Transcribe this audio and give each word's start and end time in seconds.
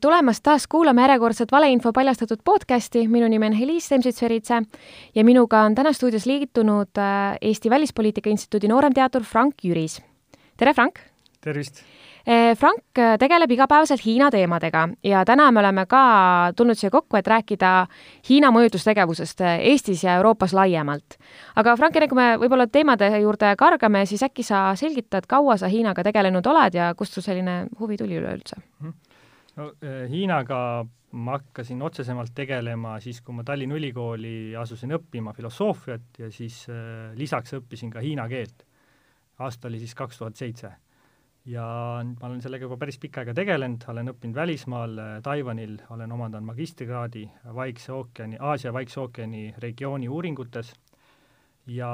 tulemast 0.00 0.42
taas 0.42 0.66
kuulama 0.66 1.00
järjekordset 1.06 1.52
valeinfo 1.52 1.92
paljastatud 1.92 2.40
podcasti, 2.44 3.06
minu 3.08 3.28
nimi 3.28 3.46
on 3.46 3.52
Heliis 3.52 3.88
Semsits-Veritse 3.92 4.62
ja 5.14 5.24
minuga 5.24 5.62
on 5.62 5.74
täna 5.74 5.92
stuudios 5.92 6.26
liitunud 6.26 6.98
äh, 6.98 7.36
Eesti 7.40 7.70
Välispoliitika 7.70 8.30
Instituudi 8.30 8.68
nooremteadur 8.68 9.22
Frank 9.24 9.54
Jüris. 9.64 10.02
tere, 10.56 10.74
Frank! 10.74 10.98
tervist! 11.40 11.82
Äh, 12.28 12.56
Frank 12.58 12.98
äh, 12.98 13.18
tegeleb 13.18 13.50
igapäevaselt 13.50 14.04
Hiina 14.04 14.30
teemadega 14.30 14.88
ja 15.04 15.24
täna 15.24 15.52
me 15.52 15.60
oleme 15.60 15.86
ka 15.86 16.02
tulnud 16.56 16.74
siia 16.74 16.90
kokku, 16.90 17.16
et 17.16 17.26
rääkida 17.26 17.86
Hiina 18.28 18.50
mõjutustegevusest 18.50 19.44
Eestis 19.58 20.04
ja 20.04 20.16
Euroopas 20.16 20.52
laiemalt. 20.52 21.18
aga 21.56 21.76
Frank, 21.76 21.96
enne 21.96 22.08
kui 22.08 22.16
me 22.16 22.28
võib-olla 22.42 22.66
teemade 22.66 23.10
juurde 23.20 23.54
kargame, 23.56 24.06
siis 24.06 24.22
äkki 24.22 24.42
sa 24.42 24.72
selgitad, 24.74 25.26
kaua 25.26 25.56
sa 25.56 25.68
Hiinaga 25.68 26.02
tegelenud 26.02 26.46
oled 26.46 26.74
ja 26.74 26.94
kust 26.94 27.12
sul 27.14 27.22
selline 27.22 27.66
huvi 27.80 27.96
tuli 27.96 28.18
üleüldse 28.18 28.56
mm? 28.56 28.88
-hmm 28.88 29.05
no 29.56 29.72
äh, 29.80 30.04
Hiinaga 30.10 30.60
ma 31.16 31.36
hakkasin 31.38 31.82
otsesemalt 31.82 32.34
tegelema 32.36 32.96
siis, 33.00 33.20
kui 33.24 33.34
ma 33.36 33.44
Tallinna 33.46 33.76
Ülikooli 33.78 34.56
asusin 34.58 34.96
õppima 34.98 35.32
filosoofiat 35.36 36.20
ja 36.20 36.30
siis 36.32 36.64
äh, 36.72 37.12
lisaks 37.16 37.56
õppisin 37.56 37.92
ka 37.92 38.02
hiina 38.04 38.26
keelt. 38.28 38.66
aasta 39.38 39.68
oli 39.68 39.78
siis 39.78 39.94
kaks 39.94 40.18
tuhat 40.18 40.36
seitse. 40.36 40.72
ja 41.46 41.64
ma 42.02 42.26
olen 42.26 42.40
sellega 42.42 42.64
juba 42.66 42.76
päris 42.76 42.98
pikka 42.98 43.20
aega 43.20 43.34
tegelenud, 43.34 43.84
olen 43.88 44.10
õppinud 44.12 44.34
välismaal, 44.34 44.98
äh, 44.98 45.20
Taiwanil, 45.22 45.78
olen 45.90 46.12
omandanud 46.12 46.46
magistrikraadi 46.46 47.28
Vaikse 47.54 47.92
ookeani, 47.92 48.36
Aasia 48.40 48.72
Vaikse 48.72 49.00
ookeani 49.00 49.54
regiooni 49.58 50.08
uuringutes 50.08 50.74
ja 51.66 51.90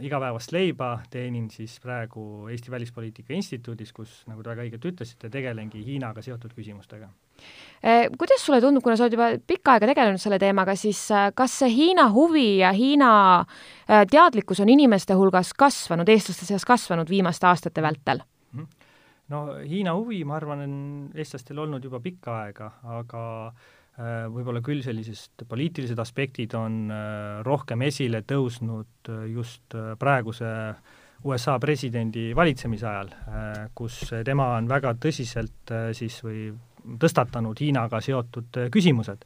igapäevast 0.00 0.52
leiba 0.54 0.90
teenin 1.10 1.48
siis 1.50 1.78
praegu 1.82 2.48
Eesti 2.52 2.70
Välispoliitika 2.70 3.34
Instituudis, 3.34 3.92
kus, 3.92 4.22
nagu 4.30 4.42
te 4.42 4.52
väga 4.52 4.66
õigelt 4.66 4.84
ütlesite, 4.92 5.30
tegelengi 5.30 5.82
Hiinaga 5.84 6.22
seotud 6.22 6.54
küsimustega. 6.54 7.08
Eh, 7.82 8.06
kuidas 8.18 8.44
sulle 8.46 8.60
tundub, 8.62 8.82
kuna 8.82 8.96
sa 8.96 9.06
oled 9.06 9.16
juba 9.16 9.30
pikka 9.46 9.74
aega 9.74 9.90
tegelenud 9.90 10.22
selle 10.22 10.38
teemaga, 10.42 10.74
siis 10.78 11.00
eh, 11.10 11.28
kas 11.34 11.58
see 11.62 11.70
Hiina 11.74 12.08
huvi 12.14 12.60
ja 12.62 12.72
Hiina 12.74 13.12
eh, 13.40 14.04
teadlikkus 14.10 14.62
on 14.62 14.70
inimeste 14.74 15.18
hulgas 15.18 15.52
kasvanud, 15.58 16.08
eestlaste 16.08 16.46
seas 16.46 16.66
kasvanud 16.66 17.10
viimaste 17.10 17.50
aastate 17.50 17.82
vältel? 17.82 18.22
Mhm. 18.52 18.70
no 19.34 19.42
Hiina 19.62 19.94
huvi, 19.98 20.22
ma 20.24 20.38
arvan, 20.38 20.62
on 20.66 20.78
eestlastel 21.14 21.58
olnud 21.58 21.84
juba 21.84 22.00
pikka 22.00 22.38
aega, 22.44 22.72
aga 22.98 23.24
äh, 23.48 23.52
Äh, 23.52 23.77
võib-olla 23.98 24.62
küll 24.62 24.82
sellised 24.84 25.42
poliitilised 25.50 25.98
aspektid 25.98 26.54
on 26.54 26.86
äh, 26.94 27.40
rohkem 27.46 27.82
esile 27.88 28.22
tõusnud 28.22 29.10
äh, 29.10 29.26
just 29.34 29.74
praeguse 29.98 30.52
USA 31.26 31.56
presidendi 31.58 32.28
valitsemise 32.36 32.86
ajal, 32.86 33.08
kus 33.74 33.96
tema 34.22 34.52
on 34.54 34.68
väga 34.70 34.92
tõsiselt 35.02 35.72
siis 35.98 36.20
või 36.22 36.44
tõstatanud 37.02 37.58
Hiinaga 37.58 37.98
seotud 37.98 38.60
küsimused. 38.70 39.24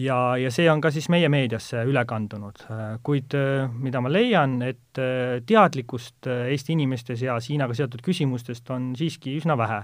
ja, 0.00 0.16
ja 0.40 0.50
see 0.50 0.70
on 0.72 0.80
ka 0.80 0.88
siis 0.90 1.10
meie 1.12 1.28
meediasse 1.28 1.84
üle 1.84 2.06
kandunud, 2.08 2.64
kuid 3.04 3.36
mida 3.76 4.00
ma 4.00 4.08
leian, 4.08 4.62
et 4.62 5.02
teadlikkust 5.44 6.30
Eesti 6.32 6.72
inimeste 6.72 7.16
seas 7.16 7.50
Hiinaga 7.52 7.76
seotud 7.76 8.00
küsimustest 8.00 8.72
on 8.72 8.94
siiski 8.96 9.36
üsna 9.36 9.58
vähe 9.60 9.82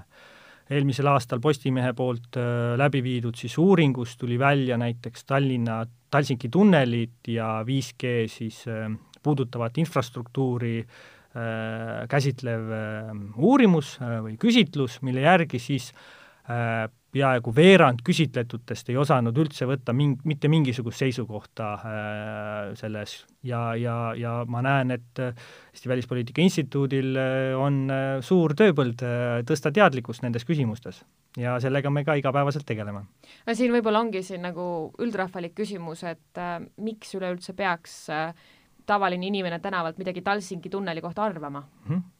eelmisel 0.71 1.09
aastal 1.13 1.43
Postimehe 1.45 1.93
poolt 1.97 2.39
äh, 2.41 2.75
läbi 2.81 3.03
viidud 3.05 3.37
siis 3.37 3.57
uuringust 3.61 4.19
tuli 4.21 4.39
välja 4.41 4.79
näiteks 4.81 5.27
Tallinna, 5.29 5.83
Talsinki 6.11 6.49
tunnelit 6.49 7.29
ja 7.29 7.59
5G 7.67 8.15
siis 8.33 8.65
äh, 8.69 8.89
puudutavat 9.23 9.79
infrastruktuuri 9.79 10.79
äh, 10.81 12.05
käsitlev 12.09 12.75
uurimus 13.37 13.97
või 14.01 14.37
küsitlus, 14.41 15.01
mille 15.03 15.27
järgi 15.27 15.61
siis 15.61 15.93
peaaegu 16.45 17.53
veerand 17.57 18.03
küsitletutest 18.05 18.91
ei 18.93 18.99
osanud 19.01 19.37
üldse 19.41 19.65
võtta 19.69 19.95
ming-, 19.97 20.19
mitte 20.29 20.51
mingisugust 20.53 21.01
seisukohta 21.01 21.69
äh, 21.75 22.73
selles 22.79 23.15
ja, 23.47 23.71
ja, 23.81 23.97
ja 24.19 24.35
ma 24.51 24.61
näen, 24.65 24.93
et 24.97 25.23
Eesti 25.25 25.89
Välispoliitika 25.89 26.43
Instituudil 26.45 27.15
äh, 27.17 27.53
on 27.57 27.85
äh, 27.89 28.19
suur 28.25 28.57
tööpõld 28.59 29.05
äh, 29.07 29.41
tõsta 29.49 29.73
teadlikkust 29.75 30.27
nendes 30.27 30.45
küsimustes 30.45 31.05
ja 31.41 31.57
sellega 31.63 31.91
me 31.91 32.05
ka 32.05 32.17
igapäevaselt 32.19 32.67
tegeleme. 32.67 33.05
no 33.47 33.55
siin 33.55 33.73
võib-olla 33.75 34.03
ongi 34.05 34.23
siin 34.27 34.45
nagu 34.45 34.67
üldrahvalik 35.03 35.55
küsimus, 35.59 36.05
et 36.09 36.41
äh, 36.41 36.59
miks 36.77 37.15
üleüldse 37.19 37.55
peaks 37.57 38.05
äh, 38.13 38.35
tavaline 38.87 39.31
inimene 39.31 39.61
tänavalt 39.65 39.99
midagi 39.99 40.23
Talsingi 40.23 40.71
tunneli 40.71 41.01
kohta 41.01 41.25
arvama 41.25 41.61
mm? 41.61 41.95
-hmm 41.95 42.11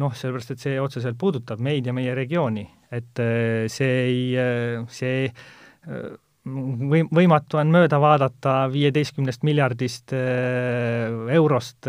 noh, 0.00 0.14
sellepärast, 0.16 0.54
et 0.54 0.64
see 0.64 0.80
otseselt 0.82 1.18
puudutab 1.20 1.62
meid 1.62 1.86
ja 1.86 1.94
meie 1.96 2.14
regiooni, 2.16 2.64
et 2.94 3.22
äh, 3.22 3.64
see 3.72 3.94
ei, 4.08 4.20
äh, 4.38 4.82
see 4.90 5.28
äh, 5.28 6.02
või-, 6.44 7.06
võimatu 7.06 7.60
on 7.60 7.72
mööda 7.74 8.00
vaadata 8.02 8.56
viieteistkümnest 8.72 9.46
miljardist 9.46 10.12
eurost, 10.14 11.88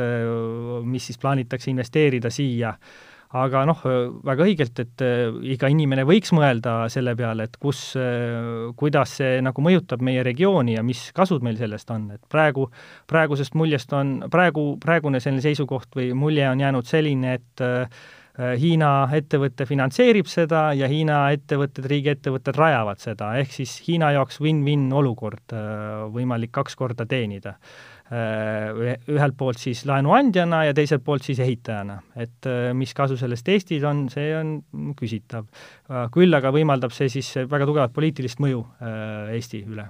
mis 0.86 1.10
siis 1.10 1.20
plaanitakse 1.20 1.72
investeerida 1.74 2.32
siia 2.34 2.76
aga 3.36 3.64
noh, 3.68 3.82
väga 4.26 4.46
õigelt, 4.48 4.80
et 4.80 5.04
iga 5.56 5.70
inimene 5.72 6.06
võiks 6.08 6.32
mõelda 6.36 6.86
selle 6.92 7.16
peale, 7.20 7.50
et 7.50 7.58
kus, 7.62 7.82
kuidas 8.80 9.18
see 9.20 9.42
nagu 9.44 9.66
mõjutab 9.66 10.04
meie 10.06 10.24
regiooni 10.26 10.78
ja 10.78 10.84
mis 10.86 11.10
kasud 11.16 11.44
meil 11.46 11.58
sellest 11.60 11.92
on, 11.92 12.08
et 12.16 12.22
praegu, 12.32 12.70
praegusest 13.12 13.58
muljest 13.60 13.92
on, 13.98 14.18
praegu, 14.32 14.68
praegune 14.84 15.20
selline 15.24 15.44
seisukoht 15.44 15.98
või 15.98 16.14
mulje 16.16 16.48
on 16.50 16.64
jäänud 16.64 16.88
selline, 16.88 17.40
et 17.40 17.66
Hiina 18.36 19.08
ettevõte 19.16 19.64
finantseerib 19.64 20.28
seda 20.28 20.68
ja 20.76 20.90
Hiina 20.92 21.30
ettevõtted, 21.32 21.86
riigiettevõtted 21.88 22.58
rajavad 22.60 23.00
seda, 23.00 23.30
ehk 23.40 23.54
siis 23.56 23.78
Hiina 23.88 24.10
jaoks 24.18 24.42
win-win 24.44 24.90
olukord, 24.92 25.56
võimalik 26.12 26.52
kaks 26.58 26.76
korda 26.76 27.08
teenida 27.08 27.56
Äh, 28.06 28.98
ühelt 29.10 29.34
poolt 29.34 29.58
siis 29.58 29.80
laenuandjana 29.90 30.60
ja 30.68 30.74
teiselt 30.78 31.02
poolt 31.02 31.24
siis 31.26 31.40
ehitajana. 31.42 31.96
et 32.16 32.46
äh, 32.46 32.70
mis 32.78 32.94
kasu 32.94 33.18
sellest 33.18 33.48
Eestis 33.50 33.82
on, 33.84 34.04
see 34.14 34.30
on 34.38 34.60
küsitav. 35.00 35.48
Äh, 35.90 36.06
küll 36.14 36.38
aga 36.38 36.52
võimaldab 36.54 36.94
see 36.94 37.10
siis 37.10 37.32
väga 37.50 37.66
tugevat 37.66 37.96
poliitilist 37.96 38.38
mõju 38.46 38.62
Eesti 39.34 39.64
üle. 39.66 39.88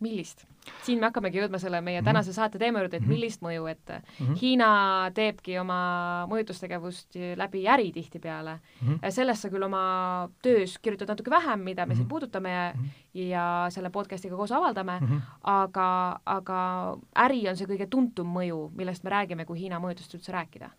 Millist? 0.00 0.46
siin 0.84 1.00
me 1.00 1.08
hakkamegi 1.08 1.40
jõudma 1.40 1.58
selle 1.60 1.80
meie 1.84 2.00
mhm. 2.00 2.06
tänase 2.06 2.34
saate 2.36 2.58
teema 2.60 2.82
juurde, 2.82 2.98
et 2.98 3.04
mhm. 3.04 3.12
millist 3.14 3.42
mõju, 3.44 3.66
et 3.70 3.92
mm 3.92 4.26
-hmm. 4.26 4.38
Hiina 4.40 4.70
teebki 5.14 5.58
oma 5.58 6.26
mõjutustegevust 6.30 7.16
läbi 7.36 7.66
äri 7.68 7.92
tihtipeale 7.92 8.58
mm. 8.58 8.88
-hmm. 8.88 9.10
sellest 9.10 9.42
sa 9.42 9.48
küll 9.48 9.62
oma 9.62 10.28
töös 10.42 10.78
kirjutad 10.78 11.08
natuke 11.08 11.30
vähem, 11.30 11.60
mida 11.60 11.86
me 11.86 11.94
siin 11.94 12.08
puudutame 12.08 12.50
ja, 12.50 12.72
mm 12.74 12.82
-hmm. 12.82 13.18
ja 13.30 13.66
selle 13.70 13.90
podcast'iga 13.90 14.36
koos 14.36 14.52
avaldame 14.52 14.98
mm, 15.00 15.06
-hmm. 15.06 15.20
aga, 15.42 16.20
aga 16.26 16.96
äri 17.16 17.48
on 17.48 17.56
see 17.56 17.66
kõige 17.66 17.86
tuntum 17.90 18.26
mõju, 18.26 18.70
millest 18.76 19.04
me 19.04 19.10
räägime, 19.10 19.44
kui 19.44 19.58
Hiina 19.58 19.78
mõjutust 19.78 20.14
üldse 20.14 20.32
rääkida. 20.32 20.70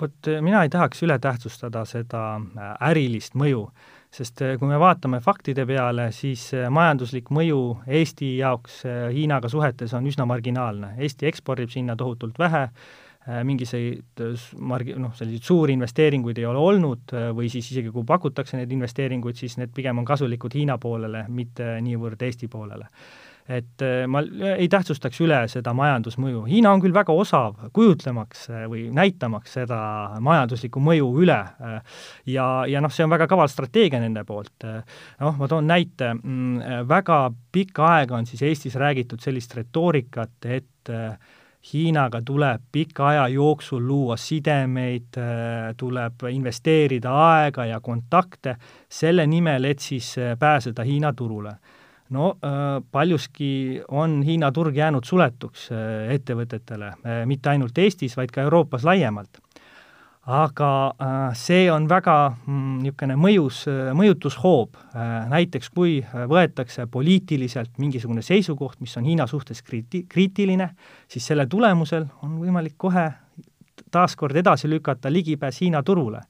vot 0.00 0.26
mina 0.40 0.62
ei 0.62 0.68
tahaks 0.68 1.02
üle 1.02 1.18
tähtsustada 1.18 1.84
seda 1.84 2.36
äh, 2.36 2.76
ärilist 2.90 3.34
mõju 3.34 3.70
sest 4.14 4.42
äh, 4.42 4.56
kui 4.58 4.68
me 4.70 4.78
vaatame 4.80 5.20
faktide 5.22 5.64
peale, 5.68 6.08
siis 6.14 6.48
äh, 6.56 6.66
majanduslik 6.72 7.30
mõju 7.34 7.60
Eesti 7.86 8.32
jaoks 8.40 8.82
äh, 8.88 9.04
Hiinaga 9.14 9.50
suhetes 9.52 9.94
on 9.94 10.08
üsna 10.10 10.26
marginaalne. 10.28 10.96
Eesti 10.98 11.30
ekspordib 11.30 11.70
sinna 11.70 11.96
tohutult 11.98 12.38
vähe, 12.40 12.66
mingisuguseid 13.44 14.56
margi-, 14.64 14.94
noh, 14.98 15.12
selliseid 15.14 15.44
suuri 15.44 15.74
investeeringuid 15.76 16.38
ei 16.40 16.46
ole 16.48 16.58
olnud 16.58 17.12
või 17.36 17.50
siis 17.52 17.68
isegi 17.70 17.92
kui 17.92 18.02
pakutakse 18.08 18.56
neid 18.56 18.72
investeeringuid, 18.72 19.36
siis 19.36 19.58
need 19.60 19.74
pigem 19.76 20.00
on 20.00 20.08
kasulikud 20.08 20.56
Hiina 20.56 20.78
poolele, 20.80 21.26
mitte 21.28 21.76
niivõrd 21.84 22.24
Eesti 22.26 22.48
poolele 22.50 22.88
et 23.50 23.82
äh, 23.82 24.04
ma 24.10 24.22
ei 24.54 24.68
tähtsustaks 24.70 25.20
üle 25.24 25.40
seda 25.50 25.72
majandusmõju. 25.76 26.44
Hiina 26.48 26.70
on 26.74 26.82
küll 26.82 26.94
väga 26.94 27.14
osav 27.16 27.56
kujutlemaks 27.74 28.46
äh, 28.52 28.66
või 28.70 28.84
näitamaks 28.94 29.56
seda 29.58 29.80
majanduslikku 30.22 30.82
mõju 30.84 31.10
üle 31.24 31.38
äh, 31.38 31.98
ja, 32.30 32.46
ja 32.70 32.82
noh, 32.82 32.92
see 32.94 33.06
on 33.06 33.14
väga 33.14 33.26
kaval 33.30 33.50
strateegia 33.50 34.00
nende 34.02 34.22
poolt. 34.28 34.68
noh, 35.20 35.34
ma 35.38 35.48
toon 35.50 35.66
näite, 35.66 36.12
mm, 36.14 36.86
väga 36.88 37.18
pikka 37.52 37.88
aega 37.96 38.18
on 38.20 38.28
siis 38.28 38.42
Eestis 38.46 38.78
räägitud 38.78 39.20
sellist 39.22 39.54
retoorikat, 39.58 40.38
et 40.46 40.94
Hiinaga 41.70 42.22
tuleb 42.24 42.62
pika 42.72 43.10
aja 43.10 43.26
jooksul 43.28 43.82
luua 43.84 44.14
sidemeid, 44.16 45.18
tuleb 45.76 46.22
investeerida 46.30 47.12
aega 47.12 47.66
ja 47.68 47.82
kontakte 47.84 48.54
selle 48.88 49.26
nimel, 49.28 49.68
et 49.68 49.84
siis 49.84 50.14
pääseda 50.40 50.86
Hiina 50.88 51.12
turule 51.12 51.52
no 52.10 52.30
äh, 52.44 52.82
paljuski 52.92 53.82
on 53.88 54.22
Hiina 54.22 54.52
turg 54.52 54.76
jäänud 54.76 55.06
suletuks 55.06 55.68
äh, 55.72 56.10
ettevõtetele, 56.16 56.92
äh, 57.04 57.22
mitte 57.26 57.52
ainult 57.52 57.78
Eestis, 57.78 58.16
vaid 58.18 58.32
ka 58.34 58.46
Euroopas 58.46 58.84
laiemalt. 58.84 59.40
aga 60.30 60.92
see 61.34 61.64
on 61.72 61.86
väga 61.88 62.14
mm, 62.46 62.74
niisugune 62.84 63.14
mõjus, 63.18 63.62
mõjutushoob, 63.96 64.76
näiteks 65.32 65.70
kui 65.74 65.94
võetakse 66.28 66.84
poliitiliselt 66.86 67.80
mingisugune 67.80 68.22
seisukoht, 68.22 68.76
mis 68.84 68.94
on 69.00 69.08
Hiina 69.08 69.26
suhtes 69.26 69.62
kriiti-, 69.64 70.04
kriitiline, 70.08 70.68
siis 71.08 71.26
selle 71.26 71.48
tulemusel 71.50 72.04
on 72.22 72.36
võimalik 72.44 72.76
kohe 72.76 73.08
taaskord 73.90 74.36
edasi 74.36 74.70
lükata 74.70 75.10
ligipääs 75.10 75.62
Hiina 75.64 75.82
turule 75.82 76.20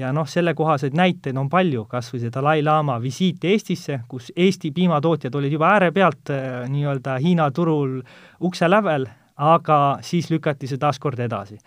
ja 0.00 0.12
noh, 0.16 0.28
sellekohaseid 0.28 0.96
näiteid 0.96 1.36
on 1.38 1.48
palju, 1.52 1.84
kas 1.90 2.10
või 2.12 2.22
see 2.22 2.32
Dalai-laama 2.34 2.96
visiit 3.02 3.44
Eestisse, 3.44 4.00
kus 4.08 4.30
Eesti 4.36 4.72
piimatootjad 4.76 5.34
olid 5.36 5.52
juba 5.56 5.74
äärepealt 5.76 6.32
äh, 6.34 6.48
nii-öelda 6.70 7.18
Hiina 7.20 7.50
turul 7.54 8.00
ukse 8.46 8.68
lävel, 8.70 9.06
aga 9.36 9.80
siis 10.04 10.30
lükati 10.32 10.68
see 10.70 10.80
taas 10.80 11.00
kord 11.00 11.20
edasi. 11.20 11.58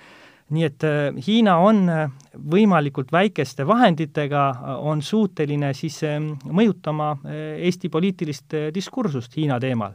Nii 0.53 0.65
et 0.67 0.85
äh, 0.87 1.21
Hiina 1.27 1.57
on 1.63 1.85
äh, 1.89 2.09
võimalikult 2.55 3.13
väikeste 3.13 3.67
vahenditega, 3.67 4.47
on 4.81 5.01
suuteline 5.01 5.73
siis 5.77 6.01
mõjutama 6.43 7.13
Eesti 7.29 7.89
poliitilist 7.93 8.57
diskursust 8.73 9.37
Hiina 9.37 9.59
teemal 9.61 9.93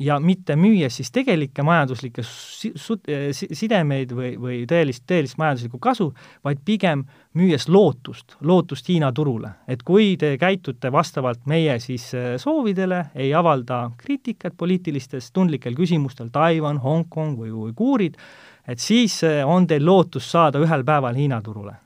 ja 0.00 0.18
mitte 0.20 0.52
müües 0.56 0.98
siis 0.98 1.08
tegelikke 1.12 1.64
majanduslikke 1.64 2.20
eh, 2.20 3.30
sidemeid 3.32 4.12
või, 4.12 4.34
või 4.36 4.58
tõelist, 4.68 5.06
tõelist 5.08 5.38
majanduslikku 5.40 5.80
kasu, 5.80 6.10
vaid 6.44 6.60
pigem 6.64 7.06
müües 7.40 7.64
lootust, 7.68 8.36
lootust 8.44 8.88
Hiina 8.88 9.12
turule. 9.16 9.54
et 9.66 9.82
kui 9.82 10.16
te 10.20 10.36
käitute 10.36 10.92
vastavalt 10.92 11.46
meie 11.46 11.78
siis 11.80 12.12
eh, 12.14 12.36
soovidele, 12.36 13.06
ei 13.14 13.32
avalda 13.34 13.90
kriitikat 13.96 14.56
poliitilistes 14.56 15.32
tundlikel 15.32 15.74
küsimustel, 15.74 16.28
Taiwan, 16.28 16.78
Hongkong 16.78 17.38
või 17.40 17.50
uiguurid, 17.50 18.20
et 18.68 18.78
siis 18.78 19.22
on 19.44 19.66
teil 19.66 19.84
lootus 19.84 20.30
saada 20.30 20.60
ühel 20.60 20.84
päeval 20.84 21.16
Hiina 21.16 21.40
turule 21.40 21.78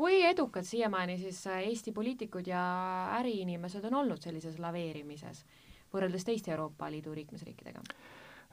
kui 0.00 0.22
edukad 0.24 0.64
siiamaani 0.64 1.18
siis 1.20 1.42
Eesti 1.46 1.92
poliitikud 1.92 2.46
ja 2.48 2.60
äriinimesed 3.18 3.84
on 3.84 3.98
olnud 4.00 4.22
sellises 4.24 4.56
laveerimises? 4.58 5.44
Võrreldes 5.94 6.24
teiste 6.26 6.54
Euroopa 6.54 6.90
Liidu 6.90 7.14
liikmesriikidega? 7.14 7.84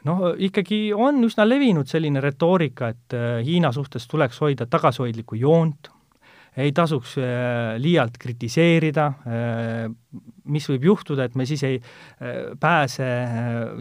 noh, 0.07 0.24
ikkagi 0.38 0.92
on 0.94 1.24
üsna 1.25 1.45
levinud 1.48 1.89
selline 1.89 2.22
retoorika, 2.24 2.92
et 2.94 3.16
äh, 3.18 3.30
Hiina 3.45 3.72
suhtes 3.75 4.07
tuleks 4.10 4.39
hoida 4.44 4.68
tagasihoidlikku 4.69 5.39
joont, 5.42 5.89
ei 6.57 6.72
tasuks 6.74 7.18
äh, 7.22 7.75
liialt 7.81 8.18
kritiseerida, 8.22 9.07
äh, 9.25 9.81
mis 10.48 10.69
võib 10.72 10.86
juhtuda, 10.92 11.28
et 11.28 11.36
me 11.36 11.45
siis 11.50 11.63
ei 11.68 11.81
pääse 12.60 13.07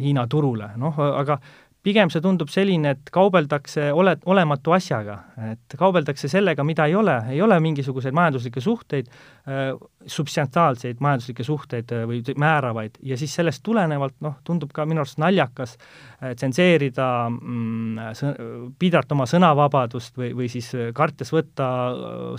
Hiina 0.01 0.25
turule, 0.27 0.73
noh 0.81 0.97
aga 1.07 1.39
pigem 1.87 2.11
see 2.11 2.23
tundub 2.23 2.51
selline, 2.51 2.95
et 2.97 3.11
kaubeldakse 3.15 3.91
ole, 3.95 4.17
olematu 4.27 4.75
asjaga, 4.75 5.17
et 5.53 5.77
kaubeldakse 5.79 6.31
sellega, 6.31 6.65
mida 6.67 6.89
ei 6.91 6.97
ole, 6.99 7.15
ei 7.31 7.41
ole 7.45 7.59
mingisuguseid 7.63 8.17
majanduslikke 8.17 8.63
suhteid 8.65 9.11
äh,, 9.11 9.71
substantsiaalseid 10.07 11.03
majanduslikke 11.05 11.47
suhteid 11.47 11.95
äh, 11.95 12.05
või 12.11 12.23
määravaid. 12.43 12.99
Ja 13.07 13.19
siis 13.19 13.35
sellest 13.39 13.63
tulenevalt 13.67 14.19
noh, 14.27 14.39
tundub 14.47 14.75
ka 14.75 14.87
minu 14.89 15.05
arust 15.05 15.21
naljakas 15.23 15.77
äh, 15.77 16.35
tsenseerida 16.35 17.09
mm,, 17.31 18.73
pidart 18.83 19.13
oma 19.15 19.29
sõnavabadust 19.31 20.19
või, 20.19 20.33
või 20.37 20.51
siis 20.53 20.73
kartes 20.95 21.31
võtta 21.35 21.69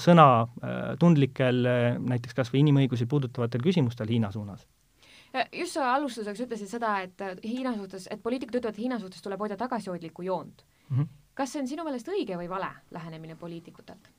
sõna 0.02 0.28
tundlikel 1.00 1.64
näiteks 2.00 2.36
kas 2.38 2.52
või 2.54 2.66
inimõigusi 2.66 3.08
puudutavatel 3.10 3.64
küsimustel 3.64 4.12
Hiina 4.12 4.32
suunas 4.34 4.66
just 5.54 5.78
sa 5.78 5.94
alustuseks 5.96 6.44
ütlesid 6.46 6.72
seda, 6.72 6.98
et 7.06 7.22
äh, 7.24 7.38
Hiina 7.46 7.76
suhtes, 7.78 8.08
et 8.12 8.24
poliitikud 8.24 8.60
ütlevad, 8.60 8.76
et 8.76 8.84
Hiina 8.84 9.00
suhtes 9.02 9.24
tuleb 9.24 9.42
hoida 9.44 9.58
tagasihoidlikku 9.60 10.26
joont 10.28 10.64
mm. 10.90 10.98
-hmm. 10.98 11.08
kas 11.38 11.52
see 11.54 11.62
on 11.62 11.68
sinu 11.68 11.84
meelest 11.86 12.08
õige 12.10 12.38
või 12.40 12.50
vale 12.50 12.70
lähenemine 12.92 13.36
poliitikutelt? 13.36 14.10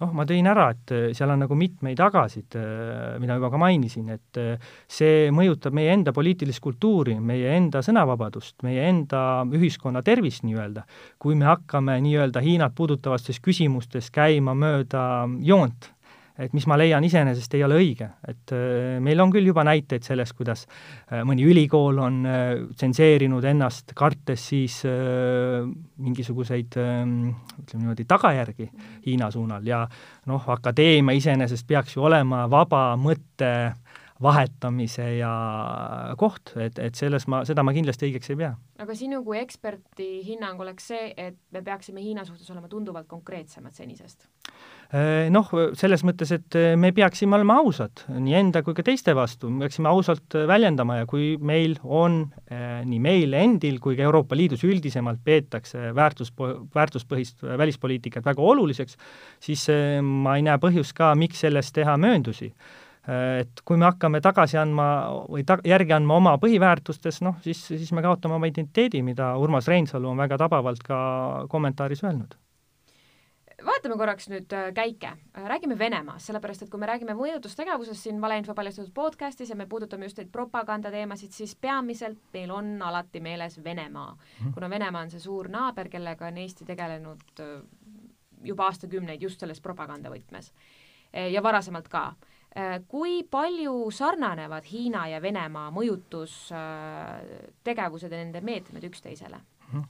noh, 0.00 0.12
ma 0.12 0.24
tõin 0.24 0.46
ära, 0.46 0.70
et 0.70 0.92
äh, 0.94 1.08
seal 1.16 1.30
on 1.30 1.42
nagu 1.44 1.54
mitmeid 1.54 2.00
agasid, 2.00 2.56
äh, 2.56 3.18
mida 3.20 3.34
juba 3.34 3.50
ka 3.50 3.58
mainisin, 3.58 4.08
et 4.08 4.40
see 4.88 5.30
mõjutab 5.30 5.74
meie 5.74 5.92
enda 5.92 6.12
poliitilist 6.12 6.60
kultuuri, 6.60 7.18
meie 7.20 7.56
enda 7.56 7.82
sõnavabadust, 7.82 8.62
meie 8.62 8.88
enda 8.88 9.44
ühiskonna 9.44 10.02
tervist 10.02 10.44
nii-öelda, 10.44 10.86
kui 11.18 11.34
me 11.34 11.44
hakkame 11.44 12.00
nii-öelda 12.00 12.40
Hiinat 12.40 12.74
puudutavates 12.74 13.40
küsimustes 13.40 14.10
käima 14.10 14.54
mööda 14.54 15.28
joont 15.42 15.92
et 16.38 16.54
mis 16.54 16.66
ma 16.70 16.76
leian 16.78 17.04
iseenesest 17.04 17.54
ei 17.58 17.64
ole 17.66 17.78
õige, 17.80 18.08
et 18.30 18.52
äh, 18.54 18.98
meil 19.02 19.18
on 19.22 19.32
küll 19.34 19.48
juba 19.50 19.64
näiteid 19.66 20.06
sellest, 20.06 20.36
kuidas 20.38 20.64
äh, 20.68 21.24
mõni 21.26 21.46
ülikool 21.48 21.98
on 22.02 22.20
äh, 22.28 22.44
tsenseerinud 22.78 23.44
ennast, 23.50 23.92
kartes 23.98 24.46
siis 24.52 24.78
mingisuguseid 25.98 26.76
ütleme 26.78 27.80
niimoodi, 27.82 28.04
tagajärgi 28.08 28.68
Hiina 29.06 29.30
suunal. 29.34 29.66
Ja 29.66 29.82
noh, 30.30 30.44
akadeemia 30.54 31.16
iseenesest 31.18 31.66
peaks 31.68 31.96
ju 31.96 32.06
olema 32.06 32.44
vaba 32.50 32.92
mõtte 33.00 33.50
vahetamise 34.22 35.04
ja 35.18 35.32
koht, 36.18 36.54
et, 36.58 36.78
et 36.82 36.98
selles 36.98 37.28
ma, 37.30 37.44
seda 37.46 37.62
ma 37.66 37.74
kindlasti 37.74 38.08
õigeks 38.08 38.32
ei 38.32 38.40
pea. 38.40 38.54
aga 38.82 38.94
sinu 38.98 39.20
kui 39.26 39.38
eksperti 39.38 40.08
hinnang 40.26 40.58
oleks 40.62 40.90
see, 40.90 41.12
et 41.16 41.38
me 41.54 41.62
peaksime 41.62 42.02
Hiina 42.02 42.24
suhtes 42.26 42.48
olema 42.50 42.70
tunduvalt 42.70 43.06
konkreetsemad 43.10 43.74
senisest? 43.74 44.26
Äh, 44.88 45.28
noh, 45.30 45.50
selles 45.78 46.02
mõttes, 46.06 46.32
et 46.34 46.56
me 46.80 46.90
peaksime 46.96 47.36
olema 47.38 47.58
ausad 47.62 48.02
nii 48.08 48.34
enda 48.40 48.62
kui 48.66 48.74
ka 48.74 48.82
teiste 48.86 49.14
vastu, 49.14 49.52
me 49.52 49.66
peaksime 49.66 49.90
ausalt 49.90 50.34
väljendama 50.50 50.98
ja 51.02 51.08
kui 51.10 51.30
meil 51.38 51.76
on 51.84 52.20
äh, 52.50 52.80
nii 52.88 53.00
meil 53.04 53.38
endil 53.38 53.78
kui 53.84 53.98
ka 53.98 54.06
Euroopa 54.08 54.38
Liidus 54.38 54.66
üldisemalt 54.66 55.22
peetakse 55.24 55.92
väärtus, 55.94 56.34
väärtuspõhist 56.74 57.46
välispoliitikat 57.46 58.26
väga 58.26 58.42
oluliseks, 58.42 58.98
siis 59.46 59.68
äh, 59.70 60.02
ma 60.02 60.38
ei 60.40 60.46
näe 60.48 60.58
põhjust 60.58 60.96
ka, 60.98 61.14
miks 61.18 61.46
sellest 61.46 61.76
teha 61.78 61.94
mööndusi 62.00 62.50
et 63.08 63.62
kui 63.64 63.78
me 63.80 63.86
hakkame 63.88 64.20
tagasi 64.20 64.58
andma 64.60 64.88
või 65.28 65.44
ta-, 65.48 65.60
järgi 65.64 65.94
andma 65.96 66.18
oma 66.20 66.34
põhiväärtustes, 66.40 67.22
noh, 67.24 67.38
siis, 67.44 67.62
siis 67.70 67.92
me 67.96 68.04
kaotame 68.04 68.36
oma 68.36 68.50
identiteedi, 68.50 69.00
mida 69.02 69.30
Urmas 69.40 69.68
Reinsalu 69.70 70.10
on 70.10 70.20
väga 70.20 70.36
tabavalt 70.44 70.84
ka 70.84 70.98
kommentaaris 71.48 72.04
öelnud. 72.04 72.36
Vaatame 73.64 73.96
korraks 73.98 74.28
nüüd 74.30 74.52
äh, 74.54 74.68
käike, 74.74 75.14
räägime 75.34 75.74
Venemaast, 75.78 76.28
sellepärast 76.28 76.62
et 76.62 76.70
kui 76.70 76.78
me 76.78 76.86
räägime 76.86 77.16
mõjutustegevusest 77.18 78.04
siin 78.06 78.20
Valeinfo 78.22 78.54
paljastatud 78.54 78.92
podcastis 78.94 79.50
ja 79.50 79.56
me 79.58 79.66
puudutame 79.66 80.06
just 80.06 80.20
neid 80.20 80.30
propagandateemasid, 80.30 81.32
siis 81.34 81.56
peamiselt 81.58 82.20
meil 82.36 82.52
on 82.54 82.76
alati 82.86 83.24
meeles 83.24 83.58
Venemaa. 83.64 84.12
Mm, 84.12 84.20
-hmm. 84.20 84.54
kuna 84.54 84.70
Venemaa 84.70 85.02
on 85.02 85.10
see 85.10 85.20
suur 85.20 85.48
naaber, 85.48 85.88
kellega 85.88 86.26
on 86.26 86.38
Eesti 86.38 86.64
tegelenud 86.64 87.40
äh, 87.40 87.62
juba 88.44 88.68
aastakümneid 88.68 89.22
just 89.22 89.40
selles 89.40 89.60
propagandavõtmes. 89.60 90.52
Ja 91.32 91.42
varasemalt 91.42 91.88
ka. 91.88 92.06
Äh, 92.06 92.37
kui 92.88 93.22
palju 93.30 93.90
sarnanevad 93.94 94.64
Hiina 94.66 95.08
ja 95.12 95.20
Venemaa 95.22 95.70
mõjutustegevused 95.74 98.10
ja 98.10 98.18
nende 98.18 98.40
meetmed 98.44 98.84
üksteisele? 98.88 99.38
Mhm. 99.72 99.82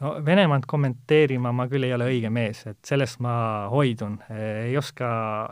no 0.00 0.12
Venemaad 0.24 0.64
kommenteerima 0.68 1.52
ma 1.52 1.66
küll 1.68 1.84
ei 1.84 1.92
ole 1.92 2.04
õige 2.08 2.30
mees, 2.32 2.62
et 2.70 2.78
sellest 2.88 3.20
ma 3.24 3.68
hoidun, 3.72 4.18
ei 4.32 4.76
oska, 4.80 5.08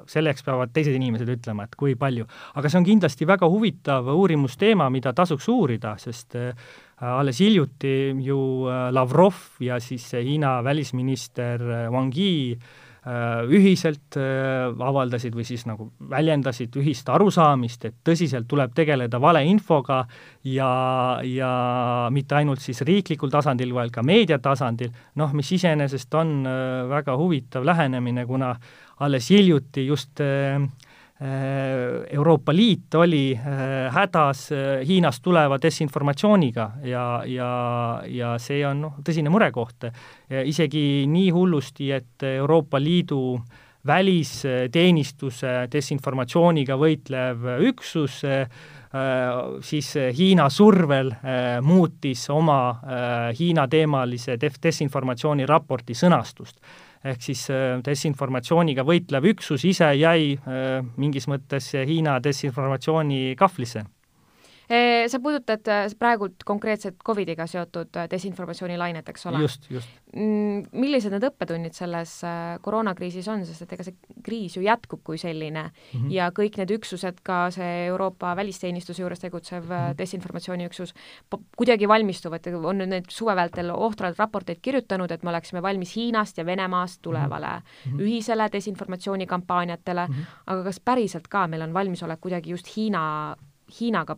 selleks 0.09 0.45
peavad 0.47 0.73
teised 0.73 0.95
inimesed 0.97 1.28
ütlema, 1.37 1.64
et 1.69 1.76
kui 1.76 1.95
palju. 1.97 2.25
aga 2.54 2.69
see 2.69 2.78
on 2.81 2.88
kindlasti 2.88 3.26
väga 3.28 3.47
huvitav 3.50 4.09
uurimusteema, 4.14 4.90
mida 4.90 5.12
tasuks 5.12 5.49
uurida, 5.52 5.99
sest 6.00 6.35
äh, 6.40 6.54
alles 6.97 7.38
hiljuti 7.45 8.14
ju 8.25 8.40
äh, 8.69 8.93
Lavrov 8.93 9.35
ja 9.61 9.81
siis 9.81 10.12
Hiina 10.12 10.64
välisminister 10.64 11.61
Wang 11.93 12.16
Yi 12.16 12.57
Äh, 12.57 12.84
ühiselt 13.04 14.16
äh, 14.16 14.70
avaldasid 14.73 15.34
või 15.37 15.44
siis 15.44 15.66
nagu 15.68 15.90
väljendasid 16.11 16.76
ühist 16.80 17.08
arusaamist, 17.12 17.84
et 17.84 17.99
tõsiselt 18.06 18.49
tuleb 18.49 18.73
tegeleda 18.76 19.20
valeinfoga 19.20 20.04
ja, 20.49 20.70
ja 21.28 21.50
mitte 22.14 22.38
ainult 22.40 22.64
siis 22.64 22.80
riiklikul 22.87 23.32
tasandil, 23.32 23.75
vaid 23.76 23.92
ka 23.92 24.02
meedia 24.02 24.38
tasandil, 24.38 24.94
noh, 25.20 25.37
mis 25.37 25.52
iseenesest 25.58 26.16
on 26.16 26.40
äh, 26.49 26.88
väga 26.88 27.18
huvitav 27.20 27.66
lähenemine, 27.68 28.26
kuna 28.26 28.54
alles 29.04 29.28
hiljuti 29.34 29.87
just 29.87 30.20
äh, 30.25 30.56
Äh, 30.56 30.84
Euroopa 32.11 32.52
Liit 32.52 32.94
oli 32.94 33.38
äh, 33.38 33.94
hädas 33.94 34.52
äh, 34.52 34.87
Hiinast 34.87 35.23
tuleva 35.23 35.59
desinformatsiooniga 35.62 36.71
ja, 36.83 37.23
ja, 37.26 37.50
ja 38.06 38.33
see 38.42 38.64
on 38.66 38.80
noh, 38.83 38.97
tõsine 39.06 39.30
murekoht. 39.30 39.87
isegi 40.44 41.06
nii 41.06 41.30
hullusti, 41.30 41.92
et 41.94 42.26
Euroopa 42.26 42.80
Liidu 42.83 43.38
välisteenistuse 43.87 45.68
desinformatsiooniga 45.71 46.75
võitlev 46.80 47.44
üksus 47.68 48.23
siis 49.61 49.90
Hiina 50.16 50.47
survel 50.49 51.11
muutis 51.62 52.23
oma 52.30 52.59
Hiina-teemalise 53.37 54.38
desinformatsiooni 54.40 55.44
raporti 55.47 55.94
sõnastust 55.99 56.62
ehk 57.04 57.23
siis 57.23 57.46
äh, 57.52 57.80
desinformatsiooniga 57.84 58.84
võitlev 58.87 59.28
üksus 59.34 59.64
ise 59.68 59.90
jäi 59.99 60.34
äh, 60.37 60.80
mingis 60.96 61.28
mõttes 61.30 61.73
Hiina 61.75 62.18
desinformatsiooni 62.25 63.34
kahvlisse 63.38 63.84
sa 65.09 65.21
puudutad 65.21 65.68
praegult 65.99 66.44
konkreetselt 66.44 66.97
Covidiga 67.04 67.47
seotud 67.47 67.97
desinformatsioonilainet, 68.11 69.09
eks 69.09 69.26
ole? 69.26 69.42
just, 69.44 69.71
just. 69.71 69.88
Mm, 70.14 70.62
millised 70.73 71.11
need 71.11 71.25
õppetunnid 71.26 71.75
selles 71.75 72.21
koroonakriisis 72.62 73.28
on, 73.33 73.42
sest 73.47 73.64
et 73.66 73.73
ega 73.76 73.87
see 73.87 73.97
kriis 74.25 74.56
ju 74.56 74.62
jätkub 74.62 75.02
kui 75.04 75.18
selline 75.18 75.64
mm 75.64 76.00
-hmm. 76.00 76.12
ja 76.12 76.30
kõik 76.30 76.56
need 76.61 76.71
üksused, 76.71 77.21
ka 77.23 77.50
see 77.50 77.87
Euroopa 77.87 78.37
välisteenistuse 78.37 79.02
juures 79.02 79.21
tegutsev 79.21 79.64
mm 79.64 79.71
-hmm. 79.71 79.99
desinformatsiooniüksus, 79.99 80.94
kuidagi 81.56 81.88
valmistuvad, 81.88 82.47
on 82.47 82.78
nüüd 82.78 82.88
need 82.88 83.04
suve 83.09 83.37
vältel 83.37 83.71
ohtralt 83.71 84.18
raporteid 84.18 84.59
kirjutanud, 84.62 85.11
et 85.11 85.23
me 85.23 85.30
oleksime 85.30 85.62
valmis 85.62 85.97
Hiinast 85.97 86.38
ja 86.38 86.47
Venemaast 86.47 87.02
tulevale 87.02 87.47
mm 87.47 87.92
-hmm. 87.92 88.00
ühisele 88.00 88.49
desinformatsioonikampaaniatele 88.52 90.06
mm, 90.06 90.14
-hmm. 90.14 90.26
aga 90.47 90.62
kas 90.62 90.80
päriselt 90.80 91.28
ka 91.28 91.47
meil 91.47 91.62
on 91.62 91.75
valmisolek 91.75 92.21
kuidagi 92.21 92.50
just 92.50 92.76
Hiina, 92.76 93.37
Hiinaga 93.80 94.16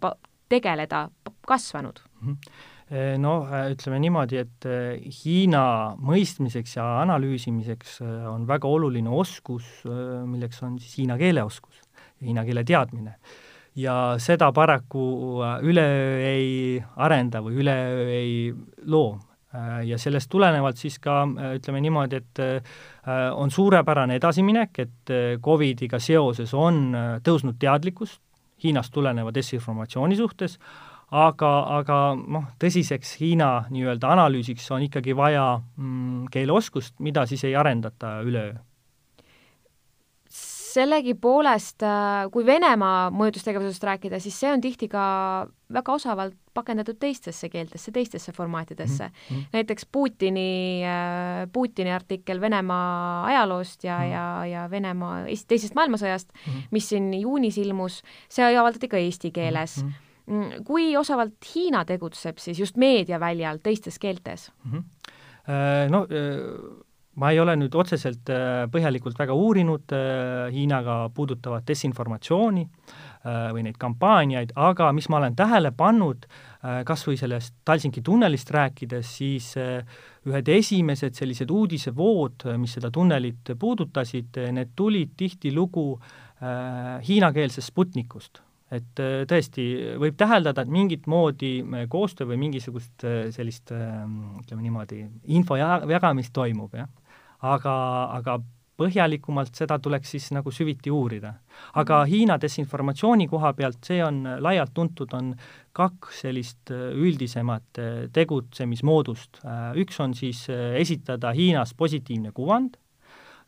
tegeleda 0.49 1.07
kasvanud? 1.47 2.01
Noh, 3.19 3.49
ütleme 3.73 3.99
niimoodi, 3.99 4.39
et 4.39 4.67
eh, 4.71 5.09
Hiina 5.11 5.97
mõistmiseks 5.99 6.77
ja 6.77 6.85
analüüsimiseks 7.01 7.97
on 8.31 8.45
väga 8.47 8.71
oluline 8.71 9.11
oskus, 9.11 9.67
milleks 9.83 10.63
on 10.63 10.77
siis 10.79 11.01
hiina 11.01 11.17
keele 11.19 11.43
oskus, 11.43 11.81
hiina 12.23 12.45
keele 12.47 12.63
teadmine. 12.67 13.17
Ja 13.77 14.15
seda 14.23 14.53
paraku 14.57 15.03
üleöö 15.67 16.21
ei 16.25 16.53
arenda 16.97 17.43
või 17.45 17.59
üleöö 17.65 18.05
ei 18.15 18.37
loo. 18.87 19.19
ja 19.85 19.97
sellest 19.99 20.29
tulenevalt 20.31 20.77
siis 20.77 20.99
ka 21.01 21.25
ütleme 21.57 21.81
niimoodi, 21.81 22.17
et 22.17 22.41
on 23.35 23.51
suurepärane 23.51 24.17
edasiminek, 24.21 24.79
et 24.79 25.13
Covidiga 25.43 25.99
seoses 25.99 26.55
on 26.55 26.95
tõusnud 27.25 27.59
teadlikkus 27.59 28.19
Hiinast 28.65 28.93
tuleneva 28.93 29.33
desinformatsiooni 29.35 30.17
suhtes, 30.17 30.59
aga, 31.11 31.51
aga 31.79 31.99
noh, 32.17 32.47
tõsiseks 32.61 33.17
Hiina 33.21 33.51
nii-öelda 33.71 34.15
analüüsiks 34.17 34.71
on 34.75 34.87
ikkagi 34.89 35.17
vaja 35.17 35.45
mm, 35.59 36.31
keeleoskust, 36.33 36.97
mida 37.05 37.27
siis 37.27 37.45
ei 37.45 37.57
arendata 37.57 38.19
üleöö 38.27 38.57
sellegipoolest, 40.77 41.85
äh, 41.87 42.27
kui 42.33 42.47
Venemaa 42.47 43.11
mõjutustegevusest 43.15 43.85
rääkida, 43.87 44.21
siis 44.23 44.37
see 44.41 44.51
on 44.53 44.63
tihti 44.65 44.89
ka 44.93 45.05
väga 45.73 45.95
osavalt 45.97 46.37
pakendatud 46.57 46.99
teistesse 47.01 47.49
keeltesse, 47.53 47.93
teistesse 47.93 48.33
formaatidesse 48.33 49.09
mm. 49.09 49.37
-hmm. 49.37 49.47
näiteks 49.53 49.87
Putini, 49.93 50.83
äh, 50.87 51.47
Putini 51.53 51.93
artikkel 51.93 52.41
Venemaa 52.41 53.25
ajaloost 53.27 53.85
ja 53.85 53.99
mm, 53.99 54.05
-hmm. 54.05 54.13
ja, 54.13 54.47
ja 54.47 54.71
Venemaa 54.71 55.25
teisest 55.49 55.75
maailmasõjast 55.75 56.33
mm, 56.33 56.53
-hmm. 56.53 56.69
mis 56.71 56.89
siin 56.89 57.15
juunis 57.21 57.59
ilmus, 57.59 58.03
see 58.29 58.57
avaldati 58.57 58.89
ka 58.89 58.97
eesti 58.97 59.31
keeles 59.31 59.83
mm. 59.85 59.93
-hmm. 60.29 60.65
kui 60.65 60.97
osavalt 60.97 61.55
Hiina 61.55 61.85
tegutseb 61.85 62.39
siis 62.39 62.59
just 62.59 62.77
meediaväljal 62.77 63.59
teistes 63.63 63.99
keeltes 63.99 64.53
mm? 64.65 64.73
-hmm. 64.73 64.83
No 65.91 66.07
ma 67.17 67.33
ei 67.33 67.41
ole 67.41 67.55
nüüd 67.57 67.75
otseselt 67.77 68.29
äh, 68.33 68.67
põhjalikult 68.73 69.17
väga 69.19 69.35
uurinud 69.37 69.93
äh, 69.97 70.53
Hiinaga 70.53 70.99
puudutavat 71.17 71.65
desinformatsiooni 71.69 72.65
äh, 72.67 73.49
või 73.57 73.65
neid 73.67 73.79
kampaaniaid, 73.81 74.53
aga 74.61 74.91
mis 74.97 75.09
ma 75.13 75.21
olen 75.21 75.37
tähele 75.39 75.73
pannud, 75.77 76.29
kas 76.87 77.05
või 77.07 77.15
sellest 77.15 77.55
Talsinki 77.69 78.03
tunnelist 78.03 78.49
rääkides, 78.51 79.11
siis 79.21 79.53
ühed 80.27 80.49
esimesed 80.51 81.15
sellised 81.15 81.53
uudisevood, 81.55 82.43
mis 82.59 82.75
seda 82.75 82.91
tunnelit 82.91 83.53
puudutasid, 83.61 84.41
need 84.57 84.73
tulid 84.75 85.13
tihtilugu 85.21 85.85
hiinakeelsest 87.07 87.71
Sputnikust. 87.71 88.43
Et 88.75 88.99
tõesti 89.31 89.69
võib 90.03 90.19
täheldada, 90.19 90.65
et 90.67 90.75
mingit 90.75 91.07
moodi 91.07 91.61
koostöö 91.93 92.33
või 92.33 92.41
mingisugust 92.49 93.07
sellist 93.37 93.71
ütleme 93.71 94.67
niimoodi, 94.67 95.05
info 95.39 95.61
jagamist 95.61 96.35
toimub, 96.35 96.75
jah 96.75 96.91
aga, 97.55 97.75
aga 98.19 98.39
põhjalikumalt 98.77 99.57
seda 99.57 99.79
tuleks 99.81 100.11
siis 100.15 100.31
nagu 100.37 100.53
süviti 100.53 100.93
uurida. 100.93 101.35
aga 101.75 102.03
mhm. 102.03 102.11
Hiina 102.11 102.39
desinformatsiooni 102.41 103.29
koha 103.29 103.53
pealt, 103.57 103.79
see 103.85 104.03
on 104.05 104.23
laialt 104.41 104.75
tuntud, 104.75 105.13
on 105.17 105.35
kaks 105.77 106.23
sellist 106.25 106.71
äh, 106.71 106.91
üldisemat 106.93 107.79
äh, 107.79 108.09
tegutsemismoodust. 108.13 109.43
Äh, 109.45 109.77
üks 109.83 110.01
on 110.01 110.15
siis 110.15 110.47
esitada 110.51 111.33
Hiinas 111.37 111.75
positiivne 111.75 112.33
kuvand 112.33 112.77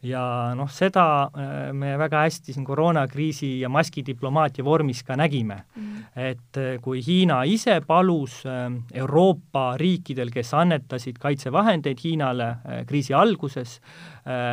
ja 0.06 0.54
noh, 0.54 0.68
seda 0.70 1.04
äh, 1.26 1.72
me 1.74 1.96
väga 1.98 2.22
hästi 2.26 2.54
siin 2.54 2.66
koroonakriisi 2.66 3.58
ja 3.62 3.70
maskidiplomaatia 3.72 4.64
vormis 4.64 5.02
ka 5.02 5.16
nägime. 5.18 5.62
Mm.. 5.74 6.04
et 6.14 6.60
äh, 6.60 6.76
kui 6.82 7.02
Hiina 7.04 7.42
ise 7.44 7.80
palus 7.86 8.40
äh, 8.46 8.70
Euroopa 8.94 9.72
riikidel, 9.80 10.30
kes 10.30 10.54
annetasid 10.54 11.18
kaitsevahendeid 11.18 11.98
Hiinale 12.04 12.48
kriisi 12.86 13.14
alguses, 13.14 13.78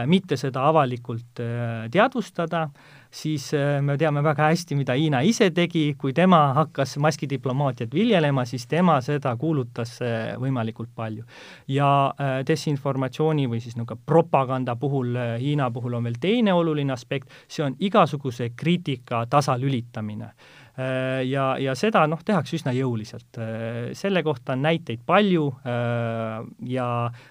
mitte 0.07 0.37
seda 0.39 0.63
avalikult 0.69 1.41
teadvustada, 1.91 2.61
siis 3.15 3.53
äh, 3.53 3.79
me 3.81 3.95
teame 4.00 4.24
väga 4.24 4.50
hästi, 4.51 4.75
mida 4.77 4.95
Hiina 4.98 5.22
ise 5.25 5.50
tegi, 5.55 5.86
kui 6.00 6.13
tema 6.15 6.41
hakkas 6.57 6.98
maskidiplomaatiat 7.03 7.93
viljelema, 7.95 8.45
siis 8.48 8.67
tema 8.72 8.98
seda 9.05 9.36
kuulutas 9.39 9.98
äh, 10.03 10.34
võimalikult 10.41 10.91
palju. 10.95 11.24
ja 11.67 11.89
äh, 12.10 12.36
desinformatsiooni 12.48 13.48
või 13.51 13.62
siis 13.63 13.75
niisugune 13.75 14.01
propaganda 14.05 14.75
puhul, 14.75 15.15
Hiina 15.39 15.69
puhul 15.72 15.98
on 15.98 16.05
veel 16.10 16.19
teine 16.22 16.53
oluline 16.53 16.93
aspekt, 16.93 17.31
see 17.48 17.63
on 17.65 17.75
igasuguse 17.79 18.51
kriitika 18.55 19.25
tasalülitamine 19.29 20.31
ja, 20.75 21.43
ja 21.60 21.72
seda 21.79 22.01
noh, 22.12 22.19
tehakse 22.25 22.57
üsna 22.57 22.74
jõuliselt. 22.75 23.38
selle 23.95 24.24
kohta 24.27 24.57
on 24.57 24.65
näiteid 24.65 25.05
palju 25.07 25.45
ja 26.67 26.88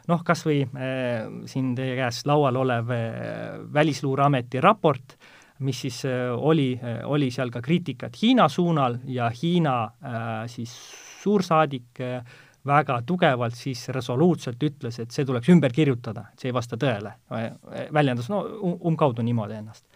noh, 0.08 0.22
kas 0.24 0.46
või 0.46 0.62
siin 1.50 1.74
teie 1.76 1.98
käes 1.98 2.22
laual 2.24 2.56
olev 2.62 2.88
Välisluureameti 3.74 4.62
raport, 4.64 5.18
mis 5.58 5.80
siis 5.80 6.04
äh, 6.04 6.32
oli, 6.36 6.80
äh, 6.82 7.00
oli 7.04 7.30
seal 7.30 7.50
ka 7.50 7.62
kriitikat 7.62 8.16
Hiina 8.22 8.48
suunal 8.48 8.98
ja 9.06 9.30
Hiina 9.42 9.84
äh, 9.84 10.24
siis 10.46 10.72
suursaadik 11.22 12.00
väga 12.66 12.98
tugevalt 13.06 13.54
siis 13.56 13.88
resoluutselt 13.88 14.62
ütles, 14.62 14.98
et 15.00 15.12
see 15.12 15.24
tuleks 15.24 15.48
ümber 15.52 15.72
kirjutada, 15.72 16.26
et 16.32 16.40
see 16.42 16.50
ei 16.50 16.54
vasta 16.56 16.76
tõele. 16.80 17.14
väljendas 17.92 18.28
no 18.28 18.42
um-, 18.44 18.76
umbkaudu 18.90 19.22
niimoodi 19.22 19.54
ennast. 19.56 19.86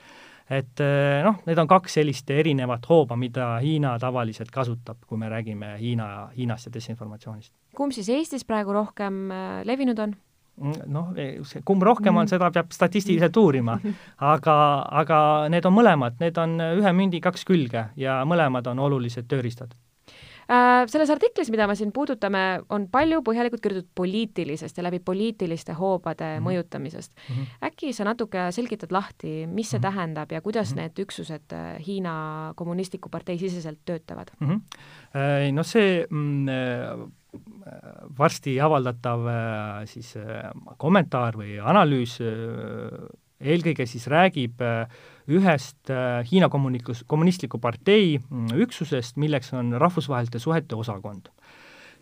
et 0.49 0.81
noh, 1.25 1.43
need 1.45 1.59
on 1.61 1.69
kaks 1.69 1.99
sellist 1.99 2.31
erinevat 2.31 2.89
hooba, 2.89 3.17
mida 3.17 3.59
Hiina 3.61 3.99
tavaliselt 3.99 4.51
kasutab, 4.51 5.05
kui 5.07 5.19
me 5.19 5.29
räägime 5.29 5.77
Hiina, 5.81 6.31
Hiinast 6.37 6.67
ja 6.67 6.73
desinformatsioonist. 6.73 7.53
kumb 7.77 7.93
siis 7.93 8.09
Eestis 8.09 8.45
praegu 8.45 8.73
rohkem 8.73 9.29
levinud 9.65 9.99
on? 9.99 10.17
Noh, 10.87 11.11
see, 11.47 11.63
kumb 11.65 11.83
rohkem 11.87 12.15
on, 12.17 12.27
mm. 12.27 12.33
seda 12.35 12.51
peab 12.55 12.73
statistiliselt 12.75 13.37
uurima. 13.37 13.79
aga, 14.35 14.57
aga 15.03 15.19
need 15.53 15.67
on 15.69 15.77
mõlemad, 15.77 16.19
need 16.23 16.39
on 16.39 16.59
ühe 16.61 16.95
mündi 16.97 17.21
kaks 17.25 17.47
külge 17.49 17.89
ja 17.97 18.23
mõlemad 18.29 18.67
on 18.71 18.81
olulised 18.89 19.29
tööriistad 19.31 19.75
äh, 20.51 20.85
selles 20.91 21.11
artiklis, 21.13 21.51
mida 21.55 21.67
me 21.69 21.77
siin 21.79 21.93
puudutame, 21.95 22.45
on 22.75 22.89
palju 22.93 23.21
põhjalikult 23.27 23.63
kirjutatud 23.65 23.93
poliitilisest 23.99 24.79
ja 24.79 24.87
läbi 24.87 25.01
poliitiliste 25.05 25.77
hoobade 25.79 26.25
mm 26.25 26.39
-hmm. 26.39 26.49
mõjutamisest 26.49 27.13
mm. 27.15 27.35
-hmm. 27.35 27.69
äkki 27.71 27.93
sa 27.93 28.05
natuke 28.05 28.49
selgitad 28.53 28.93
lahti, 28.93 29.47
mis 29.47 29.71
see 29.71 29.79
mm 29.79 29.83
-hmm. 29.83 29.91
tähendab 29.91 30.33
ja 30.33 30.41
kuidas 30.41 30.75
mm 30.75 30.79
-hmm. 30.79 30.83
need 30.83 30.99
üksused 30.99 31.53
äh, 31.53 31.87
Hiina 31.87 32.53
kommunistliku 32.57 33.09
partei 33.09 33.39
siseselt 33.39 33.79
töötavad 33.85 34.31
mm? 34.41 34.49
-hmm. 34.49 35.53
No 35.53 35.63
see 35.63 36.07
mm, 36.11 36.47
varsti 38.19 38.59
avaldatav 38.61 39.27
äh, 39.29 39.87
siis 39.91 40.15
äh, 40.17 40.51
kommentaar 40.81 41.39
või 41.39 41.59
analüüs 41.61 42.19
äh, 42.23 43.09
eelkõige 43.39 43.87
siis 43.87 44.09
räägib 44.11 44.59
ühest 45.31 45.93
Hiina 46.27 46.49
kommunikus, 46.51 47.05
kommunistliku 47.07 47.61
partei 47.63 48.17
mm, 48.19 48.49
üksusest, 48.65 49.15
milleks 49.23 49.53
on 49.55 49.77
rahvusvaheliste 49.79 50.41
suhete 50.43 50.75
osakond. 50.75 51.29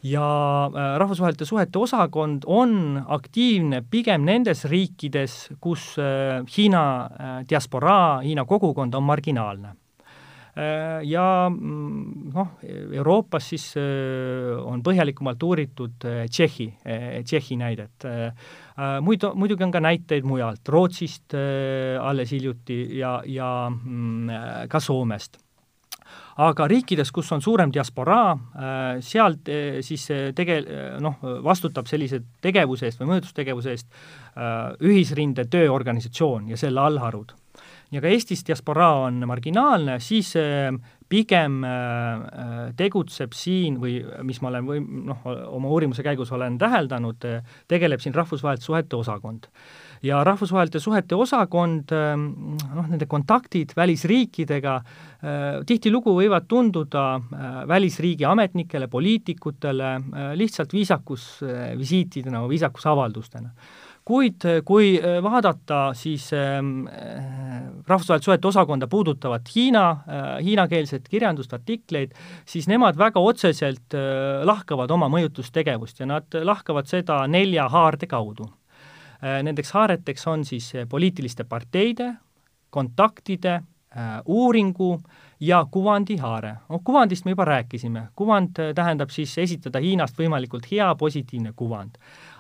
ja 0.03 0.25
rahvusvaheliste 0.73 1.45
suhete 1.45 1.79
osakond 1.79 2.45
on 2.47 3.03
aktiivne 3.07 3.83
pigem 3.91 4.25
nendes 4.25 4.65
riikides, 4.65 5.51
kus 5.61 5.97
Hiina 6.57 6.85
diasporaa, 7.51 8.21
Hiina 8.25 8.45
kogukond 8.45 8.95
on 8.95 9.03
marginaalne 9.03 9.75
ja 11.05 11.51
mm, 11.51 12.33
noh, 12.33 12.53
Euroopas 12.97 13.51
siis 13.53 13.67
äh, 13.77 14.55
on 14.57 14.81
põhjalikumalt 14.85 15.43
uuritud 15.45 16.07
äh, 16.09 16.25
Tšehhi, 16.33 16.69
Tšehhi 17.25 17.59
näidet. 17.61 18.07
muidu, 19.01 19.33
muidugi 19.35 19.65
on 19.65 19.73
ka 19.73 19.81
näiteid 19.81 20.25
mujalt, 20.25 20.69
Rootsist 20.69 21.35
alles 22.01 22.33
hiljuti 22.33 22.99
ja, 22.99 23.23
ja 23.25 23.71
mm, 23.71 24.69
ka 24.69 24.81
Soomest 24.81 25.39
aga 26.37 26.67
riikides, 26.69 27.11
kus 27.13 27.33
on 27.33 27.41
suurem 27.41 27.71
diasporaa, 27.73 28.35
seal 29.01 29.39
siis 29.81 30.05
tege-, 30.37 30.61
noh, 31.01 31.17
vastutab 31.45 31.89
sellise 31.89 32.21
tegevuse 32.45 32.87
eest 32.87 33.01
või 33.01 33.15
mõjutustegevuse 33.15 33.73
eest 33.73 33.89
ühisrinde 34.85 35.47
tööorganisatsioon 35.49 36.53
ja 36.53 36.61
selle 36.61 36.85
allharud 36.85 37.33
ja 37.93 38.03
ka 38.03 38.11
Eestis 38.11 38.45
diasporaa 38.47 39.07
on 39.07 39.23
marginaalne, 39.29 40.01
siis 40.01 40.35
äh, 40.41 40.73
pigem 41.09 41.61
tegutseb 42.77 43.35
siin 43.37 43.77
või 43.79 44.01
mis 44.27 44.41
ma 44.43 44.51
olen 44.51 44.67
või 44.67 44.81
noh, 45.07 45.23
oma 45.55 45.71
uurimuse 45.71 46.03
käigus 46.03 46.33
olen 46.35 46.59
täheldanud, 46.59 47.27
tegeleb 47.71 48.03
siin 48.03 48.15
rahvusvaheliste 48.17 48.67
suhete 48.67 48.99
osakond. 48.99 49.47
Ja 50.03 50.21
rahvusvaheliste 50.27 50.81
suhete 50.83 51.17
osakond, 51.17 51.93
noh, 51.95 52.89
nende 52.91 53.07
kontaktid 53.09 53.73
välisriikidega 53.77 54.75
äh, 54.77 55.47
tihtilugu 55.67 56.13
võivad 56.19 56.49
tunduda 56.51 57.07
äh, 57.17 57.57
välisriigi 57.69 58.27
ametnikele, 58.29 58.91
poliitikutele 58.93 59.93
äh, 59.97 60.31
lihtsalt 60.37 60.75
viisakusvisiitidena 60.77 62.43
või 62.45 62.57
viisakusavaldustena 62.57 63.55
kuid 64.07 64.45
kui 64.65 64.93
vaadata 65.23 65.91
siis 65.99 66.29
ähm, 66.37 66.85
rahvusvaheliste 67.87 68.31
suhete 68.31 68.49
osakonda 68.49 68.87
puudutavat 68.87 69.51
Hiina, 69.55 69.87
hiinakeelset 70.43 71.09
kirjandust, 71.11 71.53
artikleid, 71.53 72.15
siis 72.47 72.69
nemad 72.71 72.99
väga 72.99 73.21
otseselt 73.21 73.97
lahkavad 74.47 74.91
oma 74.95 75.09
mõjutustegevust 75.11 76.01
ja 76.01 76.07
nad 76.07 76.39
lahkavad 76.43 76.87
seda 76.87 77.25
nelja 77.27 77.67
haarde 77.73 78.07
kaudu 78.07 78.47
nendeks 79.43 79.73
haareteks 79.73 80.27
on 80.29 80.45
siis 80.45 80.73
poliitiliste 80.89 81.45
parteide, 81.49 82.13
kontaktide, 82.71 83.61
uuringu 84.27 85.01
ja 85.41 85.67
kuvandi 85.71 86.17
haare. 86.17 86.57
noh, 86.69 86.81
kuvandist 86.85 87.25
me 87.25 87.31
juba 87.31 87.45
rääkisime, 87.45 88.09
kuvand 88.17 88.61
tähendab 88.75 89.11
siis 89.11 89.39
esitada 89.39 89.81
Hiinast 89.81 90.19
võimalikult 90.19 90.69
hea 90.71 90.95
positiivne 90.95 91.53
kuvand. 91.57 91.97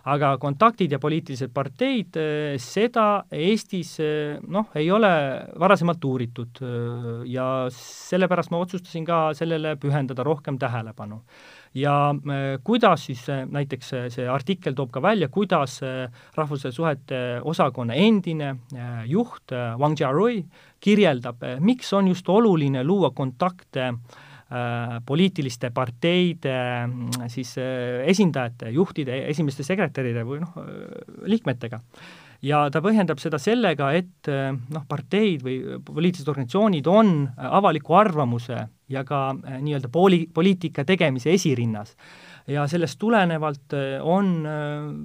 Aga 0.06 0.36
kontaktid 0.38 0.92
ja 0.94 1.00
poliitilised 1.02 1.50
parteid, 1.54 2.14
seda 2.62 3.06
Eestis 3.34 3.96
noh, 4.46 4.68
ei 4.78 4.86
ole 4.94 5.10
varasemalt 5.58 6.04
uuritud 6.06 6.60
ja 7.26 7.46
sellepärast 7.74 8.52
ma 8.54 8.60
otsustasin 8.62 9.06
ka 9.08 9.20
sellele 9.34 9.74
pühendada 9.82 10.22
rohkem 10.26 10.60
tähelepanu. 10.62 11.22
Ja 11.76 12.10
äh, 12.10 12.58
kuidas 12.64 13.04
siis 13.06 13.28
äh, 13.28 13.44
näiteks 13.44 13.92
äh, 13.92 14.06
see 14.08 14.24
artikkel 14.32 14.72
toob 14.74 14.94
ka 14.94 15.02
välja, 15.02 15.28
kuidas 15.28 15.80
rahvusvaheliste 15.82 16.72
suhete 16.72 17.18
osakonna 17.44 17.94
endine 18.00 18.54
juht 19.06 19.52
Wang 19.78 19.96
Jiarui 19.98 20.40
kirjeldab, 20.80 21.44
miks 21.60 21.92
on 21.92 22.08
just 22.08 22.28
oluline 22.28 22.84
luua 22.84 23.10
kontakte 23.10 23.92
poliitiliste 25.06 25.72
parteide 25.74 26.52
siis 27.32 27.56
esindajate, 27.58 28.70
juhtide, 28.70 29.24
esimeste 29.32 29.66
sekretäride 29.66 30.22
või 30.22 30.38
noh, 30.44 30.52
liikmetega 31.26 31.80
ja 32.44 32.66
ta 32.72 32.82
põhjendab 32.84 33.20
seda 33.22 33.38
sellega, 33.42 33.90
et 33.96 34.30
noh, 34.30 34.84
parteid 34.88 35.42
või 35.44 35.58
poliitilised 35.84 36.28
organisatsioonid 36.30 36.88
on 36.90 37.12
avaliku 37.36 37.96
arvamuse 37.98 38.58
ja 38.92 39.02
ka 39.06 39.28
nii-öelda 39.34 39.90
pooli, 39.92 40.26
poliitika 40.32 40.84
tegemise 40.84 41.32
esirinnas. 41.34 41.96
ja 42.46 42.66
sellest 42.68 42.98
tulenevalt 42.98 43.74
on 44.02 44.46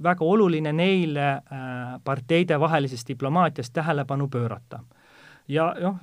väga 0.03 0.25
oluline 0.25 0.74
neile 0.74 1.41
parteidevahelises 2.03 3.07
diplomaatias 3.07 3.71
tähelepanu 3.71 4.27
pöörata 4.27 4.79
ja 5.51 5.67
noh, 5.84 6.00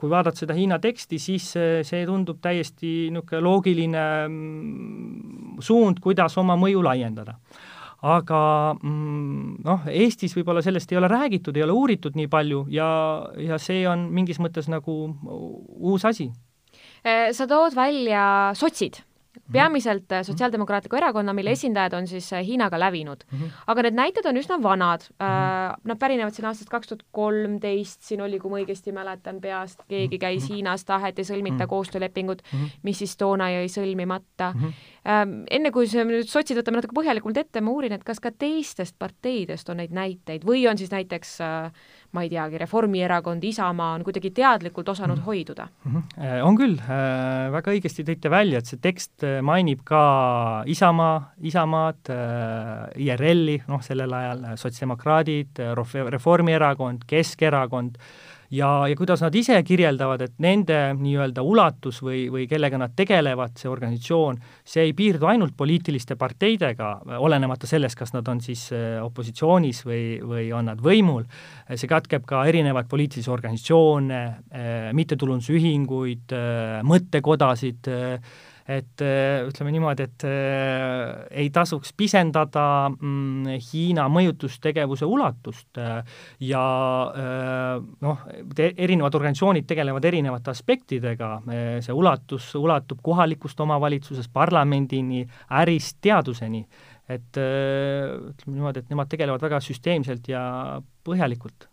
kui 0.00 0.10
vaadata 0.10 0.40
seda 0.40 0.56
Hiina 0.56 0.78
teksti, 0.80 1.20
siis 1.20 1.50
see 1.54 2.02
tundub 2.08 2.40
täiesti 2.44 3.10
niisugune 3.12 3.44
loogiline 3.44 4.04
mm, 4.26 5.62
suund, 5.64 6.00
kuidas 6.04 6.38
oma 6.40 6.56
mõju 6.60 6.82
laiendada 6.84 7.36
aga 8.04 8.40
mm, 8.76 9.64
noh, 9.64 9.86
Eestis 9.88 10.34
võib-olla 10.36 10.62
sellest 10.64 10.92
ei 10.92 11.00
ole 11.00 11.08
räägitud, 11.08 11.56
ei 11.56 11.64
ole 11.64 11.76
uuritud 11.76 12.18
nii 12.18 12.28
palju 12.32 12.66
ja, 12.72 12.88
ja 13.40 13.58
see 13.62 13.86
on 13.88 14.08
mingis 14.12 14.40
mõttes 14.42 14.68
nagu 14.72 14.98
uus 15.24 16.04
asi. 16.04 16.28
Äh, 17.04 17.30
sa 17.36 17.48
tood 17.48 17.76
välja 17.76 18.52
sotsid 18.58 19.00
peamiselt 19.52 20.12
äh, 20.12 20.22
Sotsiaaldemokraatliku 20.24 20.96
Erakonna, 20.96 21.32
mille 21.32 21.50
mhm. 21.50 21.52
esindajad 21.52 21.92
on 21.92 22.06
siis 22.06 22.32
äh, 22.32 22.44
Hiinaga 22.46 22.78
lävinud 22.80 23.24
mm. 23.30 23.38
-hmm. 23.38 23.50
aga 23.66 23.82
need 23.82 23.94
näited 23.94 24.26
on 24.26 24.36
üsna 24.36 24.62
vanad 24.62 25.00
mm, 25.00 25.26
-hmm. 25.26 25.80
nad 25.84 25.98
pärinevad 25.98 26.32
siin 26.32 26.46
aastast 26.46 26.70
kaks 26.70 26.88
tuhat 26.88 27.02
kolmteist, 27.12 28.02
siin 28.02 28.20
oli, 28.20 28.38
kui 28.38 28.50
ma 28.50 28.56
õigesti 28.56 28.92
mäletan 28.92 29.40
peast, 29.40 29.80
keegi 29.88 30.18
käis 30.18 30.42
mm 30.42 30.48
-hmm. 30.48 30.54
Hiinas, 30.54 30.84
taheti 30.84 31.22
sõlmita 31.22 31.52
mm 31.52 31.60
-hmm. 31.60 31.68
koostöölepingut 31.68 32.42
mm, 32.52 32.58
-hmm. 32.58 32.70
mis 32.82 32.98
siis 32.98 33.16
toona 33.16 33.50
jäi 33.50 33.68
sõlmimata 33.68 34.52
mm. 34.54 34.60
-hmm. 34.60 34.72
Enne 35.50 35.70
kui 35.70 35.86
see 35.86 36.04
nüüd 36.04 36.24
sotsid 36.24 36.56
võtame 36.56 36.76
natuke 36.80 36.96
põhjalikumalt 36.96 37.36
ette, 37.36 37.60
ma 37.60 37.70
uurin, 37.70 37.92
et 37.92 38.04
kas 38.04 38.20
ka 38.20 38.30
teistest 38.30 38.96
parteidest 38.98 39.68
on 39.68 39.76
neid 39.76 39.90
näiteid 39.92 40.44
või 40.44 40.64
on 40.70 40.78
siis 40.78 40.90
näiteks 40.90 41.40
äh, 41.40 41.72
ma 42.14 42.22
ei 42.22 42.30
teagi, 42.30 42.58
Reformierakond, 42.62 43.44
Isamaa 43.44 43.92
on 43.98 44.04
kuidagi 44.06 44.30
teadlikult 44.34 44.88
osanud 44.88 45.16
mm 45.16 45.20
-hmm. 45.20 45.26
hoiduda 45.26 45.68
mm? 45.84 45.92
-hmm. 45.92 46.42
On 46.44 46.56
küll, 46.56 46.76
äh, 46.78 47.52
väga 47.52 47.72
õigesti 47.72 48.06
tõite 48.06 48.30
välja, 48.30 48.58
et 48.58 48.66
see 48.66 48.78
tekst 48.78 49.24
äh, 49.24 49.42
mainib 49.42 49.80
ka 49.84 50.62
Isamaa, 50.66 51.32
Isamaad, 51.42 52.10
IRL-i, 52.96 53.62
noh, 53.68 53.82
sellel 53.82 54.12
ajal 54.12 54.44
sotsdemokraadid, 54.56 55.58
Reformierakond, 56.10 57.04
Keskerakond, 57.06 57.98
ja, 58.54 58.70
ja 58.88 58.96
kuidas 58.96 59.22
nad 59.24 59.34
ise 59.36 59.56
kirjeldavad, 59.66 60.22
et 60.26 60.36
nende 60.42 60.78
nii-öelda 60.98 61.42
ulatus 61.44 62.00
või, 62.04 62.26
või 62.32 62.46
kellega 62.50 62.78
nad 62.80 62.94
tegelevad, 62.96 63.56
see 63.58 63.70
organisatsioon, 63.70 64.38
see 64.66 64.86
ei 64.88 64.94
piirdu 64.96 65.28
ainult 65.30 65.56
poliitiliste 65.58 66.16
parteidega, 66.20 66.90
olenemata 67.18 67.68
sellest, 67.70 67.98
kas 67.98 68.14
nad 68.14 68.28
on 68.30 68.42
siis 68.44 68.66
äh, 68.74 68.98
opositsioonis 69.04 69.84
või, 69.88 70.04
või 70.22 70.48
on 70.54 70.70
nad 70.70 70.82
võimul, 70.84 71.26
see 71.74 71.90
katkeb 71.90 72.26
ka 72.28 72.44
erinevaid 72.50 72.88
poliitilisi 72.90 73.32
organisatsioone, 73.32 74.22
äh, 74.24 74.88
mittetulundusühinguid, 74.96 76.34
äh, 76.34 76.80
mõttekodasid, 76.86 77.92
et 78.64 79.02
äh, 79.04 79.44
ütleme 79.44 79.72
niimoodi, 79.74 80.06
et 80.08 80.24
äh, 80.24 81.26
ei 81.42 81.50
tasuks 81.52 81.92
pisendada 81.96 82.88
mm, 82.88 83.58
Hiina 83.66 84.06
mõjutustegevuse 84.12 85.08
ulatust 85.08 85.80
äh, 85.80 85.98
ja 86.48 86.62
noh, 88.04 88.24
erinevad 88.64 89.18
organisatsioonid 89.18 89.68
tegelevad 89.68 90.04
erinevate 90.08 90.52
aspektidega, 90.54 91.30
see 91.84 91.94
ulatus 91.94 92.48
ulatub 92.58 93.02
kohalikust 93.04 93.60
omavalitsusest 93.60 94.32
parlamendini, 94.32 95.24
ärist 95.60 96.00
teaduseni. 96.04 96.64
et 97.08 97.36
ütleme 97.36 98.54
niimoodi, 98.56 98.80
et 98.80 98.88
nemad 98.88 99.10
tegelevad 99.12 99.42
väga 99.44 99.60
süsteemselt 99.60 100.28
ja 100.28 100.80
põhjalikult 101.04 101.68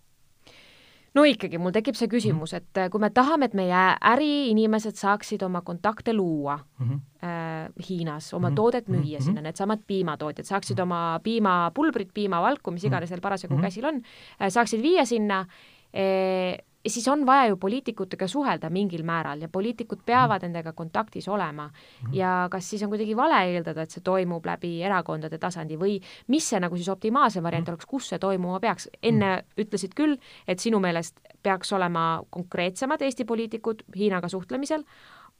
no 1.17 1.25
ikkagi, 1.27 1.59
mul 1.61 1.73
tekib 1.75 1.97
see 1.99 2.09
küsimus, 2.11 2.53
et 2.57 2.79
äh, 2.79 2.89
kui 2.91 3.01
me 3.03 3.09
tahame, 3.13 3.49
et 3.49 3.55
meie 3.57 3.83
äriinimesed 4.11 4.99
saaksid 4.99 5.43
oma 5.47 5.61
kontakte 5.67 6.13
luua 6.15 6.57
mm 6.57 6.87
-hmm. 6.87 6.99
äh, 7.27 7.89
Hiinas, 7.89 8.33
oma 8.33 8.49
mm 8.49 8.51
-hmm. 8.51 8.55
toodet 8.55 8.87
müüa 8.87 9.01
mm 9.01 9.15
-hmm. 9.17 9.23
sinna, 9.23 9.41
needsamad 9.41 9.79
piimatootjad 9.87 10.45
saaksid 10.45 10.77
mhm. 10.77 10.83
oma 10.83 11.19
piimapulbrit, 11.23 12.13
piimavalku, 12.13 12.71
mis 12.71 12.83
iganes 12.83 13.09
neil 13.09 13.21
parasjagu 13.21 13.55
mm 13.55 13.59
-hmm. 13.59 13.63
käsil 13.63 13.85
on 13.85 13.95
äh,, 13.95 14.49
saaksid 14.49 14.81
viia 14.81 15.05
sinna 15.05 15.39
äh, 15.39 16.57
siis 16.87 17.07
on 17.07 17.25
vaja 17.25 17.47
ju 17.51 17.57
poliitikutega 17.57 18.27
suhelda 18.27 18.69
mingil 18.69 19.03
määral 19.05 19.41
ja 19.41 19.49
poliitikud 19.49 20.01
peavad 20.05 20.41
nendega 20.45 20.73
kontaktis 20.73 21.27
olema. 21.27 21.69
Mhm. 22.03 22.13
ja 22.13 22.47
kas 22.51 22.69
siis 22.69 22.83
on 22.83 22.89
kuidagi 22.89 23.15
vale 23.17 23.43
eeldada, 23.53 23.81
et 23.81 23.91
see 23.91 24.01
toimub 24.03 24.45
läbi 24.45 24.81
erakondade 24.83 25.37
tasandi 25.37 25.77
või 25.77 25.99
mis 26.27 26.49
see 26.49 26.59
nagu 26.59 26.75
siis 26.75 26.89
optimaalsem 26.89 27.43
variant 27.43 27.67
mhm. 27.67 27.73
oleks, 27.73 27.85
kus 27.85 28.09
see 28.09 28.19
toimuma 28.19 28.59
peaks? 28.59 28.89
enne 29.03 29.35
mhm. 29.35 29.65
ütlesid 29.65 29.93
küll, 29.95 30.17
et 30.47 30.59
sinu 30.59 30.79
meelest 30.79 31.19
peaks 31.43 31.73
olema 31.73 32.23
konkreetsemad 32.29 33.01
Eesti 33.01 33.25
poliitikud 33.25 33.83
Hiinaga 33.95 34.29
suhtlemisel, 34.29 34.83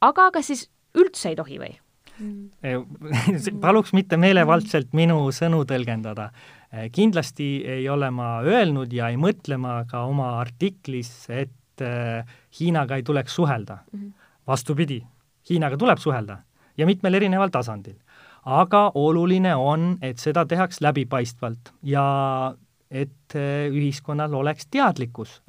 aga 0.02 0.32
kas 0.32 0.48
siis 0.48 0.70
üldse 0.98 1.30
ei 1.30 1.36
tohi 1.36 1.60
või? 1.62 1.78
paluks 3.62 3.94
mitte 3.98 4.18
meelevaldselt 4.20 4.92
minu 4.94 5.24
sõnu 5.34 5.64
tõlgendada 5.66 6.30
kindlasti 6.92 7.64
ei 7.68 7.90
ole 7.90 8.12
ma 8.12 8.40
öelnud 8.48 8.94
ja 8.96 9.10
ei 9.12 9.20
mõtle 9.20 9.58
ma 9.60 9.82
ka 9.90 10.06
oma 10.08 10.38
artiklis, 10.40 11.12
et 11.30 11.84
äh, 11.84 12.24
Hiinaga 12.60 13.00
ei 13.00 13.04
tuleks 13.04 13.36
suhelda 13.36 13.82
mm. 13.92 14.00
-hmm. 14.00 14.12
vastupidi, 14.48 15.02
Hiinaga 15.50 15.78
tuleb 15.78 16.00
suhelda 16.00 16.38
ja 16.78 16.86
mitmel 16.86 17.14
erineval 17.14 17.50
tasandil. 17.50 17.96
aga 18.46 18.92
oluline 18.96 19.56
on, 19.56 19.98
et 20.02 20.18
seda 20.18 20.46
tehaks 20.46 20.82
läbipaistvalt 20.82 21.74
ja 21.84 22.56
et 22.92 23.36
äh, 23.36 23.68
ühiskonnal 23.72 24.34
oleks 24.34 24.68
teadlikkus, 24.68 25.42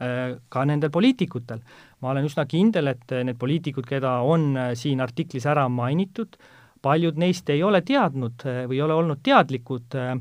ka 0.49 0.65
nendel 0.65 0.91
poliitikutel. 0.91 1.61
ma 2.01 2.11
olen 2.11 2.25
üsna 2.25 2.47
kindel, 2.47 2.87
et 2.87 3.11
need 3.25 3.39
poliitikud, 3.39 3.87
keda 3.87 4.21
on 4.21 4.59
siin 4.75 5.01
artiklis 5.01 5.47
ära 5.47 5.69
mainitud, 5.69 6.37
paljud 6.83 7.17
neist 7.17 7.51
ei 7.51 7.63
ole 7.63 7.81
teadnud 7.81 8.43
või 8.43 8.77
ei 8.77 8.83
ole 8.83 8.95
olnud 8.95 9.23
teadlikud 9.23 9.95
äh, 9.95 10.19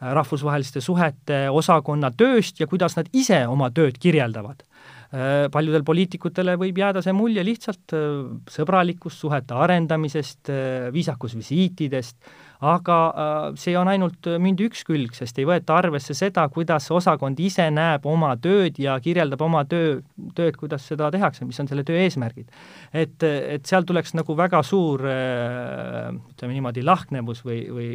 rahvusvaheliste 0.00 0.82
suhete 0.84 1.46
osakonna 1.50 2.10
tööst 2.12 2.60
ja 2.60 2.68
kuidas 2.68 2.96
nad 2.98 3.08
ise 3.16 3.46
oma 3.48 3.70
tööd 3.74 3.98
kirjeldavad. 4.00 4.62
Äh, 5.06 5.46
paljudel 5.54 5.84
poliitikutele 5.86 6.56
võib 6.58 6.80
jääda 6.80 7.00
see 7.04 7.14
mulje 7.14 7.44
lihtsalt 7.46 7.94
äh, 7.94 8.24
sõbralikust 8.50 9.22
suhete 9.22 9.54
arendamisest, 9.54 10.50
äh, 10.50 10.88
viisakusvisiitidest, 10.92 12.18
aga 12.64 12.98
äh, 13.06 13.48
see 13.60 13.74
on 13.76 13.88
ainult 13.90 14.28
mündi 14.40 14.66
üks 14.70 14.84
külg, 14.86 15.14
sest 15.16 15.38
ei 15.40 15.46
võeta 15.48 15.76
arvesse 15.76 16.14
seda, 16.16 16.46
kuidas 16.52 16.88
osakond 16.94 17.40
ise 17.42 17.68
näeb 17.72 18.06
oma 18.08 18.32
tööd 18.40 18.80
ja 18.80 18.96
kirjeldab 19.02 19.42
oma 19.44 19.64
töö, 19.68 20.00
tööd, 20.38 20.56
kuidas 20.60 20.86
seda 20.88 21.10
tehakse, 21.12 21.44
mis 21.48 21.60
on 21.60 21.68
selle 21.68 21.84
töö 21.86 21.98
eesmärgid. 22.04 22.48
et, 22.92 23.22
et 23.22 23.66
seal 23.66 23.84
tuleks 23.84 24.14
nagu 24.16 24.36
väga 24.38 24.62
suur 24.66 25.04
äh, 25.10 26.14
ütleme 26.32 26.56
niimoodi, 26.56 26.84
lahknevus 26.86 27.44
või, 27.44 27.60
või 27.72 27.90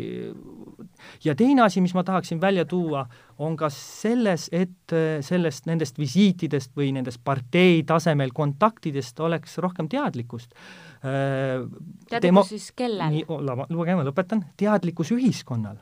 ja 1.26 1.36
teine 1.36 1.66
asi, 1.66 1.82
mis 1.82 1.96
ma 1.98 2.06
tahaksin 2.06 2.42
välja 2.42 2.66
tuua, 2.66 3.08
on 3.42 3.56
ka 3.58 3.72
selles, 3.74 4.50
et 4.54 4.94
sellest, 5.26 5.66
nendest 5.66 5.98
visiitidest 5.98 6.76
või 6.78 6.92
nendest 6.94 7.24
partei 7.26 7.82
tasemel 7.88 8.30
kontaktidest 8.38 9.20
oleks 9.20 9.58
rohkem 9.64 9.90
teadlikkust 9.90 10.54
Teadlikkus 11.02 12.52
siis 12.54 12.68
kellel? 12.78 13.10
nii, 13.10 13.24
lugege, 13.74 13.96
ma 13.98 14.06
lõpetan, 14.06 14.44
teadlikkus 14.60 15.14
ühiskonnal. 15.16 15.80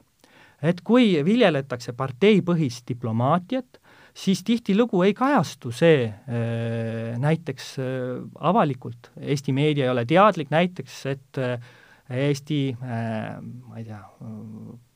et 0.64 0.80
kui 0.84 1.14
viljeletakse 1.24 1.94
parteipõhist 1.96 2.86
diplomaatiat, 2.88 3.80
siis 4.16 4.44
tihtilugu 4.44 5.04
ei 5.04 5.14
kajastu 5.16 5.72
see 5.76 6.08
äh, 6.08 7.20
näiteks 7.20 7.74
äh, 7.80 7.90
avalikult, 8.40 9.12
Eesti 9.20 9.56
meedia 9.56 9.88
ei 9.88 9.92
ole 9.92 10.06
teadlik 10.06 10.52
näiteks, 10.52 11.06
et 11.12 11.44
Eesti, 12.10 12.74
ma 12.82 13.76
ei 13.78 13.84
tea, 13.86 14.00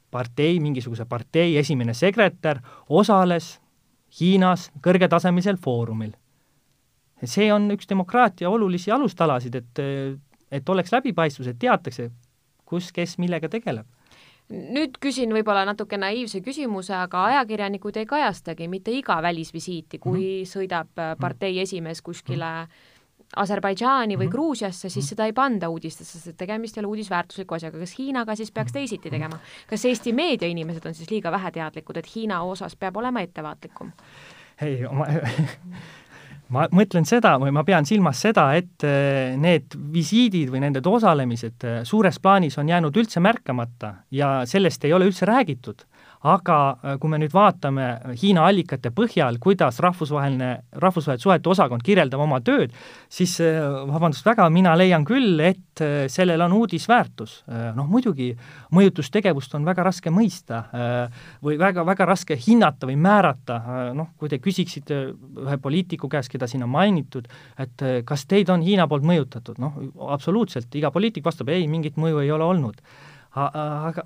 partei, 0.10 0.56
mingisuguse 0.60 1.06
partei 1.06 1.58
esimene 1.62 1.94
sekretär 1.94 2.58
osales 2.90 3.60
Hiinas 4.20 4.72
kõrgetasemelisel 4.82 5.60
foorumil 5.62 6.16
see 7.26 7.52
on 7.54 7.72
üks 7.72 7.90
demokraatia 7.90 8.50
olulisi 8.50 8.92
alustalasid, 8.92 9.56
et, 9.56 9.84
et 10.52 10.70
oleks 10.70 10.92
läbipaistvus, 10.92 11.48
et 11.48 11.60
teatakse, 11.60 12.10
kus, 12.66 12.92
kes 12.92 13.18
millega 13.18 13.50
tegeleb 13.50 13.88
nüüd 14.52 14.98
küsin 15.02 15.32
võib-olla 15.34 15.64
natuke 15.68 15.98
naiivse 15.98 16.42
küsimuse, 16.44 16.94
aga 16.98 17.28
ajakirjanikud 17.32 17.98
ei 18.02 18.08
kajastagi 18.10 18.68
mitte 18.72 18.92
iga 18.92 19.22
välisvisiiti, 19.24 20.00
kui 20.00 20.20
mm 20.20 20.26
-hmm. 20.26 20.50
sõidab 20.52 21.00
äh, 21.00 21.14
partei 21.20 21.60
esimees 21.60 22.02
kuskile 22.02 22.46
-hmm. 22.46 22.90
Aserbaidžaani 23.36 24.16
või 24.18 24.26
-hmm. 24.26 24.32
Gruusiasse, 24.32 24.90
siis 24.90 25.10
seda 25.10 25.26
ei 25.26 25.34
panda 25.34 25.70
uudistesse, 25.70 26.20
sest 26.20 26.38
tegemist 26.38 26.78
ei 26.78 26.82
ole 26.82 26.88
uudisväärtusliku 26.88 27.56
asjaga. 27.56 27.80
kas 27.80 27.98
Hiinaga 28.00 28.36
siis 28.36 28.52
peaks 28.52 28.72
teisiti 28.72 29.10
tegema? 29.10 29.40
kas 29.68 29.86
Eesti 29.86 30.14
meediainimesed 30.14 30.86
on 30.86 30.94
siis 30.94 31.12
liiga 31.12 31.32
väheteadlikud, 31.32 31.98
et 31.98 32.16
Hiina 32.16 32.44
osas 32.44 32.76
peab 32.76 32.98
olema 32.98 33.22
ettevaatlikum? 33.22 33.92
ei, 34.62 34.82
ma 34.92 35.06
ma 36.54 36.68
mõtlen 36.76 37.08
seda 37.08 37.36
või 37.42 37.54
ma 37.56 37.64
pean 37.68 37.88
silmas 37.88 38.22
seda, 38.24 38.50
et 38.58 38.86
äh, 38.88 39.34
need 39.40 39.76
visiidid 39.94 40.52
või 40.54 40.64
nendel 40.66 40.88
osalemised 40.94 41.66
äh, 41.68 41.82
suures 41.88 42.20
plaanis 42.22 42.60
on 42.62 42.70
jäänud 42.70 42.98
üldse 43.02 43.24
märkamata 43.24 43.96
ja 44.14 44.36
sellest 44.50 44.86
ei 44.86 44.94
ole 44.94 45.10
üldse 45.10 45.28
räägitud 45.30 45.86
aga 46.24 46.58
äh, 46.72 46.96
kui 47.02 47.12
me 47.12 47.20
nüüd 47.22 47.34
vaatame 47.36 47.88
Hiina 48.20 48.46
allikate 48.48 48.94
põhjal, 48.96 49.38
kuidas 49.44 49.80
rahvusvaheline, 49.84 50.52
rahvusvaheliste 50.80 51.28
suhete 51.28 51.52
osakond 51.52 51.84
kirjeldab 51.84 52.24
oma 52.24 52.40
tööd, 52.46 52.74
siis 53.12 53.36
äh, 53.44 53.60
vabandust 53.90 54.26
väga, 54.28 54.48
mina 54.54 54.76
leian 54.80 55.06
küll, 55.08 55.36
et 55.44 55.84
äh, 55.84 56.06
sellel 56.12 56.42
on 56.46 56.56
uudisväärtus. 56.62 57.44
noh, 57.76 57.88
muidugi 57.90 58.30
mõjutustegevust 58.74 59.56
on 59.58 59.66
väga 59.66 59.84
raske 59.86 60.12
mõista 60.14 60.64
või 61.44 61.58
väga, 61.60 61.84
väga 61.86 62.06
raske 62.08 62.38
hinnata 62.40 62.88
või 62.88 62.96
määrata, 63.02 63.60
noh, 63.96 64.14
kui 64.18 64.30
te 64.32 64.40
küsiksite 64.42 65.00
ühe 65.44 65.58
poliitiku 65.62 66.10
käest, 66.12 66.32
keda 66.32 66.48
siin 66.50 66.64
on 66.66 66.72
mainitud, 66.74 67.28
et 67.60 67.84
kas 68.06 68.26
teid 68.30 68.52
on 68.54 68.64
Hiina 68.64 68.88
poolt 68.88 69.06
mõjutatud, 69.08 69.60
noh, 69.62 69.80
absoluutselt, 70.14 70.74
iga 70.80 70.92
poliitik 70.94 71.26
vastab 71.26 71.52
ei, 71.54 71.68
mingit 71.68 71.98
mõju 72.00 72.24
ei 72.24 72.32
ole 72.32 72.48
olnud 72.48 72.82
aga, 73.34 74.04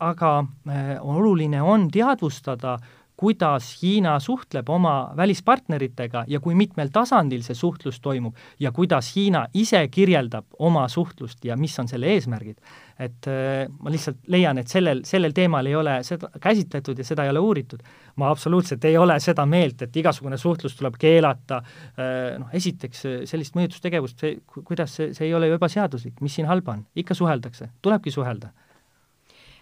aga, 0.00 0.44
äh, 0.68 0.96
oluline 1.00 1.62
on 1.62 1.90
teadvustada, 1.92 2.78
kuidas 3.16 3.82
Hiina 3.82 4.16
suhtleb 4.20 4.68
oma 4.68 5.12
välispartneritega 5.16 6.24
ja 6.28 6.40
kui 6.42 6.54
mitmel 6.58 6.90
tasandil 6.92 7.44
see 7.46 7.54
suhtlus 7.54 8.00
toimub 8.02 8.34
ja 8.60 8.72
kuidas 8.74 9.12
Hiina 9.14 9.44
ise 9.54 9.84
kirjeldab 9.88 10.56
oma 10.58 10.88
suhtlust 10.90 11.44
ja 11.46 11.56
mis 11.56 11.78
on 11.78 11.88
selle 11.88 12.10
eesmärgid. 12.14 12.58
et 12.98 13.26
äh, 13.26 13.66
ma 13.82 13.90
lihtsalt 13.90 14.18
leian, 14.30 14.58
et 14.58 14.70
sellel, 14.70 15.00
sellel 15.04 15.32
teemal 15.34 15.66
ei 15.66 15.74
ole 15.74 15.96
seda 16.06 16.28
käsitletud 16.40 16.98
ja 16.98 17.04
seda 17.04 17.24
ei 17.24 17.30
ole 17.30 17.38
uuritud. 17.38 17.82
ma 18.16 18.30
absoluutselt 18.30 18.84
ei 18.84 18.98
ole 18.98 19.20
seda 19.20 19.46
meelt, 19.46 19.82
et 19.82 19.96
igasugune 19.96 20.38
suhtlus 20.38 20.76
tuleb 20.76 20.98
keelata, 20.98 21.62
äh, 21.98 22.38
noh 22.38 22.50
esiteks 22.52 23.06
sellist 23.30 23.54
mõjutustegevust, 23.54 24.18
see, 24.20 24.36
kuidas 24.64 24.94
see, 24.94 25.14
see 25.14 25.26
ei 25.26 25.34
ole 25.34 25.48
ju 25.48 25.58
ebaseaduslik, 25.58 26.20
mis 26.20 26.34
siin 26.34 26.50
halba 26.50 26.78
on, 26.78 26.86
ikka 26.96 27.14
suheldakse, 27.14 27.70
tulebki 27.82 28.10
suhelda 28.10 28.50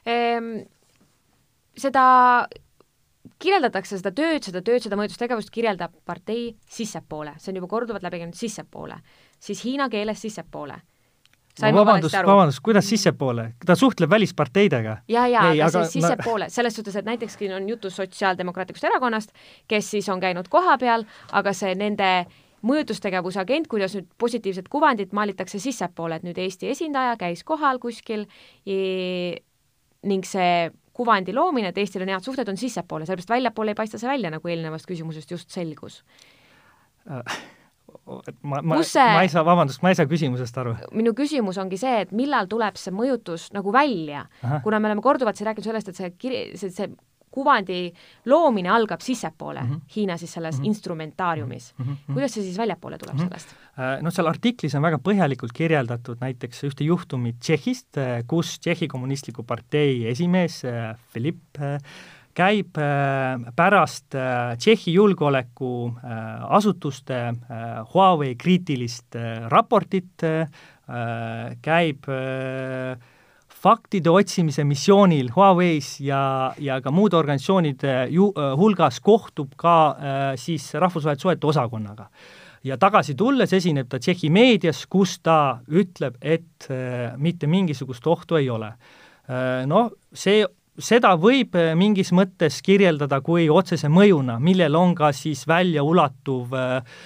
ehm,. 0.09 0.53
seda 1.77 2.05
kirjeldatakse 3.43 3.99
seda 3.99 4.15
tööd, 4.15 4.45
seda 4.47 4.63
tööd, 4.65 4.85
seda 4.85 4.99
mõjutustegevust 5.01 5.51
kirjeldab 5.55 5.95
partei 6.07 6.53
sissepoole, 6.71 7.35
see 7.43 7.53
on 7.53 7.61
juba 7.61 7.71
korduvalt 7.75 8.07
läbi 8.07 8.23
käinud 8.23 8.39
sissepoole, 8.39 8.97
siis 9.43 9.65
hiina 9.67 9.91
keeles 9.93 10.23
sissepoole 10.23 10.79
vabandust, 11.61 12.17
vabandust, 12.27 12.61
kuidas 12.65 12.89
sissepoole? 12.89 13.53
ta 13.67 13.75
suhtleb 13.77 14.11
välisparteidega? 14.11 14.97
ja, 15.09 15.27
ja, 15.27 15.41
aga, 15.41 15.67
aga 15.67 15.85
siis 15.85 15.93
sissepoole 15.93 16.49
selles 16.51 16.77
suhtes, 16.77 16.97
et 16.97 17.05
näiteks 17.05 17.37
siin 17.39 17.53
on 17.55 17.69
jutu 17.69 17.91
Sotsiaaldemokraatlikust 17.91 18.85
Erakonnast, 18.85 19.35
kes 19.69 19.91
siis 19.91 20.09
on 20.09 20.21
käinud 20.21 20.49
kohapeal, 20.49 21.05
aga 21.33 21.53
see 21.53 21.75
nende 21.75 22.11
mõjutustegevuse 22.63 23.41
agent, 23.43 23.67
kuidas 23.69 23.97
nüüd 23.97 24.09
positiivset 24.19 24.69
kuvandit 24.71 25.13
maalitakse 25.13 25.59
sissepoole, 25.59 26.21
et 26.21 26.27
nüüd 26.27 26.39
Eesti 26.39 26.71
esindaja 26.71 27.17
käis 27.21 27.45
kohal 27.45 27.83
kuskil 27.83 28.27
ning 30.03 30.27
see 30.27 30.71
kuvandi 30.93 31.35
loomine, 31.35 31.73
et 31.73 31.81
Eestil 31.81 32.05
on 32.05 32.13
head 32.13 32.25
suhted, 32.25 32.49
on 32.49 32.61
sissepoole, 32.61 33.07
sellepärast 33.09 33.33
väljapoole 33.33 33.75
ei 33.75 33.79
paista 33.79 34.01
see 34.01 34.11
välja, 34.11 34.31
nagu 34.33 34.53
eelnevast 34.53 34.89
küsimusest 34.89 35.35
just 35.35 35.51
selgus. 35.55 36.03
Äh, 37.11 37.39
ma, 38.43 38.61
ma, 38.63 38.81
see... 38.87 39.07
ma 39.15 39.23
ei 39.25 39.31
saa, 39.33 39.45
vabandust, 39.47 39.83
ma 39.85 39.93
ei 39.93 39.99
saa 39.99 40.09
küsimusest 40.11 40.59
aru. 40.63 40.75
minu 40.97 41.15
küsimus 41.19 41.59
ongi 41.63 41.81
see, 41.81 42.03
et 42.07 42.13
millal 42.17 42.51
tuleb 42.51 42.79
see 42.81 42.95
mõjutus 42.95 43.51
nagu 43.57 43.73
välja, 43.75 44.27
kuna 44.65 44.81
me 44.81 44.91
oleme 44.91 45.05
korduvalt 45.05 45.39
siin 45.39 45.51
rääkinud 45.51 45.71
sellest, 45.71 45.93
et 45.93 46.01
see 46.01 46.13
kiri, 46.19 46.45
see, 46.61 46.73
see 46.75 46.93
kuvandi 47.33 47.95
loomine 48.31 48.71
algab 48.71 49.01
sissepoole 49.01 49.63
mm 49.63 49.71
-hmm. 49.71 49.81
Hiina 49.97 50.17
siis 50.17 50.33
selles 50.33 50.59
mm 50.59 50.63
-hmm. 50.63 50.67
instrumentaariumis 50.67 51.75
mm. 51.79 51.85
-hmm. 51.85 52.13
kuidas 52.13 52.35
see 52.35 52.45
siis 52.45 52.59
väljapoole 52.59 52.99
tuleb 52.99 53.15
mm 53.15 53.21
-hmm. 53.21 53.29
sellest? 53.29 53.49
Äh, 53.79 54.03
noh, 54.03 54.13
seal 54.13 54.27
artiklis 54.27 54.75
on 54.75 54.83
väga 54.83 54.99
põhjalikult 54.99 55.53
kirjeldatud 55.57 56.17
näiteks 56.21 56.65
ühte 56.69 56.85
juhtumit 56.85 57.37
Tšehhist, 57.41 57.97
äh, 57.97 58.25
kus 58.27 58.61
Tšehhi 58.61 58.89
Kommunistliku 58.89 59.43
Partei 59.43 60.09
esimees 60.09 60.63
Filip 61.13 61.39
äh, 61.61 61.79
käib 62.35 62.69
pärast 63.57 64.15
Tšehhi 64.59 64.93
julgeolekuasutuste 64.93 67.35
Huawei 67.95 68.35
kriitilist 68.41 69.15
raportit, 69.53 70.23
käib 71.63 72.05
faktide 73.63 74.11
otsimise 74.11 74.65
missioonil 74.67 75.31
Huawei's 75.37 75.97
ja, 76.03 76.53
ja 76.59 76.81
ka 76.83 76.91
muude 76.95 77.17
organisatsioonide 77.19 78.09
ju, 78.11 78.31
äh, 78.37 78.55
hulgas 78.59 79.01
kohtub 79.01 79.55
ka 79.57 79.77
äh, 79.91 80.23
siis 80.41 80.73
rahvusvaheliste 80.75 81.29
suhete 81.29 81.47
osakonnaga. 81.47 82.09
ja 82.65 82.77
tagasi 82.79 83.15
tulles 83.19 83.53
esineb 83.53 83.89
ta 83.91 83.99
Tšehhi 83.99 84.31
meedias, 84.31 84.85
kus 84.87 85.19
ta 85.19 85.61
ütleb, 85.69 86.19
et 86.23 86.69
äh, 86.71 87.15
mitte 87.19 87.47
mingisugust 87.47 88.07
ohtu 88.07 88.37
ei 88.37 88.51
ole 88.51 88.73
äh,. 88.73 89.67
Noh, 89.67 89.91
see 90.15 90.45
seda 90.81 91.13
võib 91.21 91.57
äh, 91.59 91.73
mingis 91.77 92.13
mõttes 92.17 92.61
kirjeldada 92.65 93.21
kui 93.25 93.49
otsese 93.53 93.91
mõjuna, 93.93 94.39
millel 94.41 94.77
on 94.79 94.95
ka 94.97 95.13
siis 95.17 95.45
väljaulatuv 95.49 96.55
äh, 96.57 97.01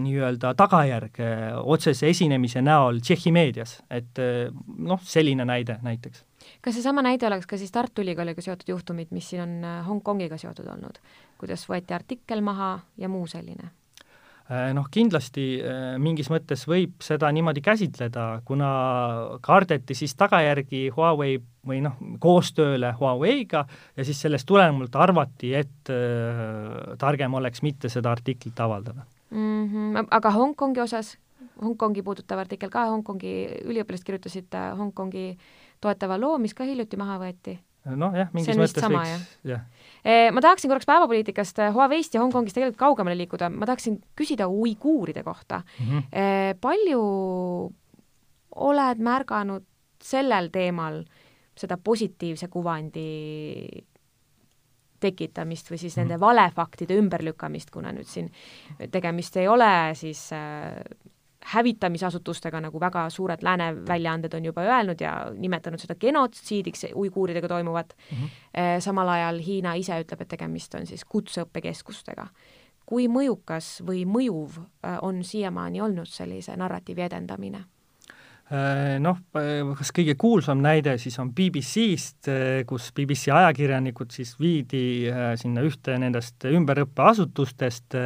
nii-öelda 0.00 0.52
tagajärg 0.58 1.20
äh, 1.20 1.44
otsese 1.58 2.10
esinemise 2.12 2.62
näol 2.62 3.00
Tšehhi 3.00 3.32
meedias, 3.34 3.78
et 3.90 4.20
äh, 4.22 4.50
noh, 4.78 5.00
selline 5.02 5.46
näide 5.48 5.78
näiteks. 5.82 6.24
kas 6.62 6.76
seesama 6.78 7.02
näide 7.02 7.26
oleks 7.26 7.46
ka 7.46 7.58
siis 7.58 7.72
Tartu 7.74 8.04
Ülikooliga 8.04 8.42
seotud 8.42 8.68
juhtumid, 8.68 9.10
mis 9.10 9.30
siin 9.32 9.42
on 9.42 9.56
äh, 9.64 9.80
Hongkongiga 9.88 10.38
seotud 10.38 10.68
olnud, 10.70 11.00
kuidas 11.38 11.66
võeti 11.70 11.96
artikkel 11.96 12.44
maha 12.44 12.78
ja 12.98 13.08
muu 13.08 13.26
selline? 13.26 13.72
Äh, 14.46 14.70
noh, 14.78 14.86
kindlasti 14.94 15.56
äh, 15.58 15.96
mingis 15.98 16.28
mõttes 16.30 16.62
võib 16.70 17.00
seda 17.02 17.32
niimoodi 17.34 17.64
käsitleda, 17.66 18.28
kuna 18.46 18.68
kardeti 19.42 19.96
siis 19.98 20.14
tagajärgi 20.14 20.84
Huawei 20.94 21.40
või 21.66 21.80
noh, 21.82 21.96
koostööle 22.22 22.92
Huawei'ga 23.00 23.64
ja 23.96 24.06
siis 24.06 24.20
sellest 24.22 24.46
tulenevalt 24.46 24.94
arvati, 25.02 25.50
et 25.58 25.90
äh, 25.90 26.94
targem 27.02 27.34
oleks 27.34 27.66
mitte 27.66 27.90
seda 27.90 28.14
artiklit 28.14 28.62
avaldada 28.62 29.02
mm. 29.36 29.68
-hmm. 29.70 30.08
aga 30.10 30.34
Hongkongi 30.34 30.80
osas, 30.80 31.16
Hongkongi 31.62 32.02
puudutav 32.02 32.42
artikkel 32.42 32.72
ka, 32.72 32.88
Hongkongi 32.90 33.62
üliõpilased 33.64 34.04
kirjutasid 34.04 34.54
äh, 34.54 34.72
Hongkongi 34.78 35.38
toetava 35.80 36.18
loo, 36.18 36.38
mis 36.38 36.54
ka 36.54 36.64
hiljuti 36.64 36.96
maha 36.96 37.20
võeti 37.22 37.58
noh 37.94 38.16
jah, 38.18 38.30
mingis 38.34 38.58
mõttes 38.58 38.82
sama, 38.82 39.04
võiks, 39.04 39.36
jah 39.46 39.60
ja.. 40.02 40.32
ma 40.34 40.42
tahaksin 40.42 40.70
korraks 40.70 40.88
päevapoliitikast 40.88 41.60
eh, 41.62 41.72
Huawei'st 41.74 42.16
ja 42.16 42.22
Hongkongist 42.24 42.56
tegelikult 42.58 42.80
kaugemale 42.80 43.18
liikuda, 43.20 43.50
ma 43.52 43.68
tahaksin 43.68 44.00
küsida 44.18 44.48
uiguuride 44.50 45.22
kohta 45.22 45.62
mm. 45.62 45.86
-hmm. 45.86 46.58
palju 46.60 47.02
oled 48.56 48.98
märganud 48.98 49.66
sellel 50.02 50.50
teemal 50.50 51.04
seda 51.56 51.76
positiivse 51.76 52.48
kuvandi 52.48 53.06
tekitamist 55.06 55.70
või 55.70 55.80
siis 55.80 55.96
nende 55.96 56.18
mhm. 56.18 56.24
valefaktide 56.26 56.98
ümberlükkamist, 57.00 57.70
kuna 57.74 57.94
nüüd 57.96 58.10
siin 58.10 58.30
tegemist 58.92 59.36
ei 59.40 59.48
ole 59.48 59.70
siis 59.98 60.28
äh, 60.34 60.82
hävitamisasutustega, 61.46 62.60
nagu 62.60 62.80
väga 62.80 63.06
suured 63.10 63.42
lääne 63.42 63.70
väljaanded 63.86 64.34
on 64.34 64.44
juba 64.44 64.64
öelnud 64.66 65.00
ja 65.00 65.12
nimetanud 65.34 65.78
seda 65.78 65.94
genotsiidiks, 65.94 66.86
uiguuridega 66.94 67.48
toimuvat 67.48 67.94
mm, 67.96 68.16
-hmm. 68.16 68.80
samal 68.80 69.08
ajal 69.08 69.38
Hiina 69.46 69.74
ise 69.74 70.00
ütleb, 70.02 70.20
et 70.20 70.28
tegemist 70.28 70.74
on 70.74 70.86
siis 70.86 71.04
kutseõppekeskustega. 71.04 72.26
kui 72.86 73.08
mõjukas 73.08 73.82
või 73.86 74.04
mõjuv 74.06 74.58
äh, 74.58 74.98
on 75.02 75.24
siiamaani 75.24 75.80
olnud 75.80 76.06
sellise 76.06 76.56
narratiivi 76.56 77.02
edendamine? 77.02 77.64
Äh, 78.46 78.96
noh, 79.02 79.18
kas 79.32 79.90
kõige 79.90 80.14
kuulsam 80.14 80.60
näide 80.62 80.92
siis 81.02 81.18
on 81.18 81.32
BBC-st, 81.34 82.30
kus 82.70 82.92
BBC 82.94 83.32
ajakirjanikud 83.34 84.14
siis 84.14 84.36
viidi 84.38 85.10
sinna 85.40 85.64
ühte 85.66 85.96
nendest 85.98 86.46
ümberõppeasutustest, 86.46 87.96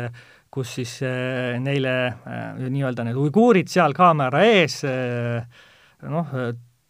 kus 0.51 0.75
siis 0.81 0.97
äh, 1.07 1.59
neile 1.63 1.93
äh, 2.07 2.59
nii-öelda 2.71 3.07
need 3.07 3.19
uiguurid 3.19 3.71
seal 3.71 3.95
kaamera 3.95 4.43
ees 4.43 4.81
äh, 4.89 5.45
noh, 6.11 6.35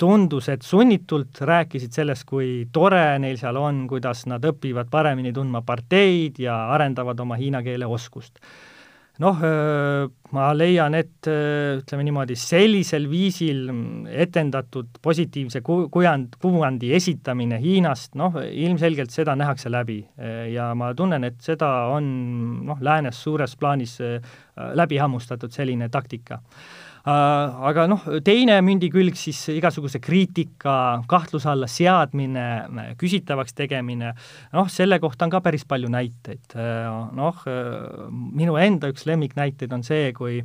tundus, 0.00 0.48
et 0.48 0.64
sunnitult 0.64 1.42
rääkisid 1.44 1.92
sellest, 1.92 2.24
kui 2.28 2.70
tore 2.72 3.18
neil 3.20 3.36
seal 3.40 3.58
on, 3.60 3.84
kuidas 3.88 4.24
nad 4.30 4.44
õpivad 4.48 4.88
paremini 4.92 5.32
tundma 5.36 5.60
parteid 5.66 6.40
ja 6.40 6.56
arendavad 6.72 7.20
oma 7.20 7.36
hiina 7.36 7.60
keele 7.66 7.88
oskust 7.88 8.40
noh, 9.20 9.40
ma 10.33 10.48
leian, 10.56 10.94
et 10.96 11.28
ütleme 11.28 12.04
niimoodi, 12.06 12.37
sellisel 12.38 13.06
viisil 13.11 13.66
etendatud 14.11 15.00
positiivse 15.04 15.62
ku-, 15.66 15.88
kujand, 15.92 16.38
kuvandi 16.40 16.94
esitamine 16.96 17.61
Hiinast, 17.61 18.14
noh, 18.20 18.38
ilmselgelt 18.40 19.12
seda 19.12 19.37
nähakse 19.38 19.72
läbi. 19.72 20.00
Ja 20.54 20.70
ma 20.78 20.92
tunnen, 20.96 21.26
et 21.28 21.40
seda 21.44 21.70
on 21.92 22.06
noh, 22.68 22.80
läänes 22.80 23.20
suures 23.20 23.56
plaanis 23.61 23.98
läbi 24.80 25.00
hammustatud 25.00 25.52
selline 25.52 25.90
taktika 25.92 26.40
aga 27.08 27.86
noh, 27.88 28.02
teine 28.24 28.58
mündi 28.64 28.90
külg 28.92 29.16
siis 29.18 29.40
igasuguse 29.54 30.00
kriitika 30.02 30.74
kahtluse 31.08 31.48
alla 31.52 31.68
seadmine, 31.70 32.46
küsitavaks 33.00 33.56
tegemine, 33.56 34.12
noh, 34.52 34.68
selle 34.68 35.00
kohta 35.00 35.26
on 35.26 35.32
ka 35.32 35.40
päris 35.44 35.64
palju 35.68 35.88
näiteid. 35.92 36.52
Äh, 36.56 36.90
noh, 37.16 37.40
äh, 37.48 38.04
minu 38.10 38.58
enda 38.60 38.90
üks 38.92 39.06
lemmiknäiteid 39.08 39.72
on 39.72 39.86
see, 39.86 40.12
kui 40.16 40.42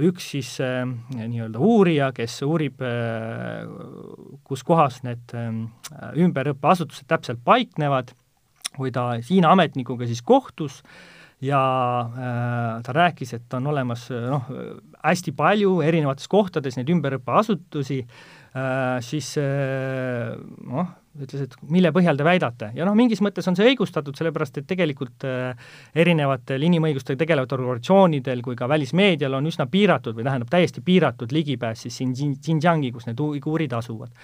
üks 0.00 0.32
siis 0.32 0.54
äh, 0.64 0.86
nii-öelda 1.18 1.60
uurija, 1.60 2.12
kes 2.16 2.40
uurib 2.46 2.80
äh,, 2.80 3.68
kus 4.48 4.64
kohas 4.64 5.02
need 5.04 5.36
äh, 5.36 5.50
ümberõppeasutused 6.24 7.08
täpselt 7.10 7.44
paiknevad, 7.44 8.14
kui 8.72 8.88
ta 8.94 9.10
Hiina 9.20 9.52
ametnikuga 9.52 10.08
siis 10.08 10.24
kohtus 10.24 10.80
äh,, 10.80 11.21
ja 11.42 11.62
äh, 12.06 12.82
ta 12.86 12.94
rääkis, 12.94 13.34
et 13.38 13.54
on 13.58 13.66
olemas 13.72 14.06
noh, 14.10 14.48
hästi 15.02 15.34
palju 15.36 15.80
erinevates 15.82 16.30
kohtades 16.30 16.78
neid 16.78 16.90
ümberõppeasutusi 16.94 18.02
äh,, 18.02 18.98
siis 19.02 19.34
äh, 19.42 20.36
noh, 20.68 20.92
ütles, 21.20 21.44
et 21.44 21.56
mille 21.68 21.90
põhjal 21.92 22.16
te 22.16 22.24
väidate 22.24 22.70
ja 22.76 22.86
noh, 22.88 22.94
mingis 22.96 23.20
mõttes 23.24 23.44
on 23.50 23.56
see 23.56 23.66
õigustatud, 23.68 24.16
sellepärast 24.16 24.62
et 24.62 24.68
tegelikult 24.68 25.26
äh, 25.28 25.74
erinevatel 25.98 26.64
inimõigustega 26.64 27.20
tegelevatel 27.20 27.60
organisatsioonidel 27.60 28.40
kui 28.44 28.56
ka 28.56 28.68
välismeedial 28.70 29.36
on 29.36 29.50
üsna 29.50 29.66
piiratud 29.70 30.16
või 30.16 30.24
tähendab, 30.24 30.48
täiesti 30.52 30.84
piiratud 30.84 31.34
ligipääs 31.36 31.84
siis 31.84 32.00
siin 32.00 32.14
Xinjiangi, 32.16 32.94
kus 32.94 33.10
need 33.10 33.20
uiguurid 33.20 33.76
asuvad. 33.76 34.14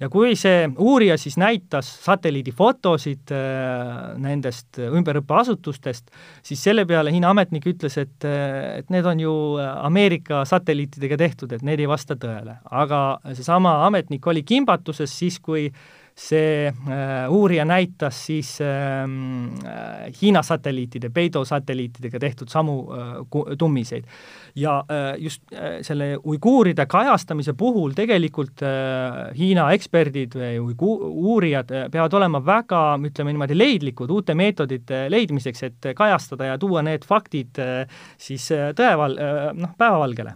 ja 0.00 0.10
kui 0.12 0.36
see 0.38 0.68
uurija 0.78 1.16
siis 1.18 1.38
näitas 1.40 1.90
satelliidifotosid 2.04 3.34
äh, 3.34 4.14
nendest 4.22 4.78
ümberõppeasutustest, 4.78 6.14
siis 6.46 6.62
selle 6.62 6.86
peale 6.86 7.10
Hiina 7.10 7.34
ametnik 7.34 7.66
ütles, 7.66 7.98
et, 7.98 8.22
äh, 8.22 8.78
et 8.78 8.94
need 8.94 9.06
on 9.06 9.20
ju 9.20 9.36
Ameerika 9.58 10.44
satelliitidega 10.46 11.18
tehtud, 11.18 11.52
et 11.52 11.66
need 11.66 11.82
ei 11.82 11.90
vasta 11.90 12.14
tõele. 12.14 12.60
aga 12.70 13.18
seesama 13.34 13.80
ametnik 13.86 14.26
oli 14.26 14.46
kimbatuses 14.46 15.10
siis, 15.18 15.40
kui 15.42 15.72
see 16.16 16.66
äh, 16.68 17.28
uurija 17.28 17.64
näitas 17.68 18.18
siis 18.26 18.56
äh, 18.64 19.04
Hiina 20.20 20.42
satelliitide, 20.42 21.10
Beidou 21.12 21.44
satelliitidega 21.44 22.18
tehtud 22.18 22.48
samu 22.48 22.76
äh, 22.92 23.56
tummiseid. 23.58 24.04
ja 24.56 24.78
äh, 24.90 25.18
just 25.18 25.42
äh, 25.52 25.82
selle 25.82 26.16
uiguuride 26.24 26.86
kajastamise 26.86 27.52
puhul 27.52 27.92
tegelikult 27.92 28.62
äh, 28.64 29.36
Hiina 29.36 29.68
eksperdid 29.76 30.38
või 30.40 30.54
uigu-, 30.58 31.10
uurijad 31.10 31.70
äh, 31.70 31.90
peavad 31.92 32.14
olema 32.16 32.40
väga, 32.44 32.80
ütleme 32.96 33.34
niimoodi, 33.34 33.58
leidlikud 33.58 34.10
uute 34.10 34.34
meetodite 34.34 35.06
leidmiseks, 35.12 35.62
et 35.62 35.90
kajastada 35.96 36.52
ja 36.54 36.58
tuua 36.58 36.82
need 36.82 37.04
faktid 37.04 37.60
äh, 37.60 37.84
siis 38.16 38.48
äh, 38.56 38.72
tõeval- 38.72 39.20
äh,, 39.20 39.52
noh, 39.52 39.76
päevavalgele 39.76 40.32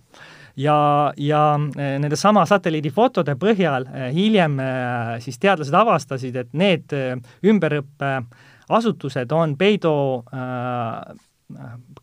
ja, 0.63 1.13
ja 1.17 1.43
eh, 1.77 1.97
nende 2.01 2.19
sama 2.19 2.45
satelliidifotode 2.49 3.37
põhjal 3.41 3.87
eh, 3.89 4.11
hiljem 4.15 4.59
eh, 4.63 5.17
siis 5.25 5.41
teadlased 5.41 5.77
avastasid, 5.77 6.37
et 6.37 6.53
need 6.53 6.95
ümberõppeasutused 7.53 9.33
on 9.37 9.57
Peido 9.61 9.95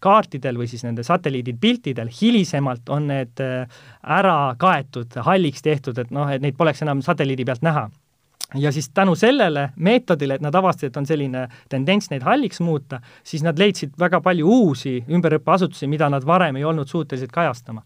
kaartidel 0.03 0.57
või 0.59 0.65
siis 0.67 0.81
nende 0.83 1.05
satelliidipiltidel, 1.07 2.09
hilisemalt 2.11 2.89
on 2.91 3.05
need 3.07 3.39
ära 3.39 4.39
kaetud, 4.59 5.15
halliks 5.23 5.63
tehtud, 5.63 6.01
et 6.03 6.11
noh, 6.11 6.27
et 6.27 6.43
neid 6.43 6.57
poleks 6.59 6.83
enam 6.83 6.99
satelliidi 7.05 7.45
pealt 7.47 7.63
näha. 7.63 7.85
Ja 8.59 8.73
siis 8.75 8.89
tänu 8.95 9.15
sellele 9.15 9.69
meetodile, 9.75 10.35
et 10.35 10.43
nad 10.43 10.55
avastasid, 10.55 10.91
et 10.91 10.99
on 10.99 11.07
selline 11.07 11.45
tendents 11.71 12.11
neid 12.11 12.27
halliks 12.27 12.59
muuta, 12.63 12.99
siis 13.23 13.43
nad 13.43 13.59
leidsid 13.59 13.95
väga 13.99 14.19
palju 14.23 14.51
uusi 14.51 14.97
ümberõppeasutusi, 15.07 15.87
mida 15.87 16.11
nad 16.11 16.27
varem 16.27 16.59
ei 16.59 16.67
olnud 16.67 16.91
suutelised 16.91 17.31
kajastama 17.31 17.83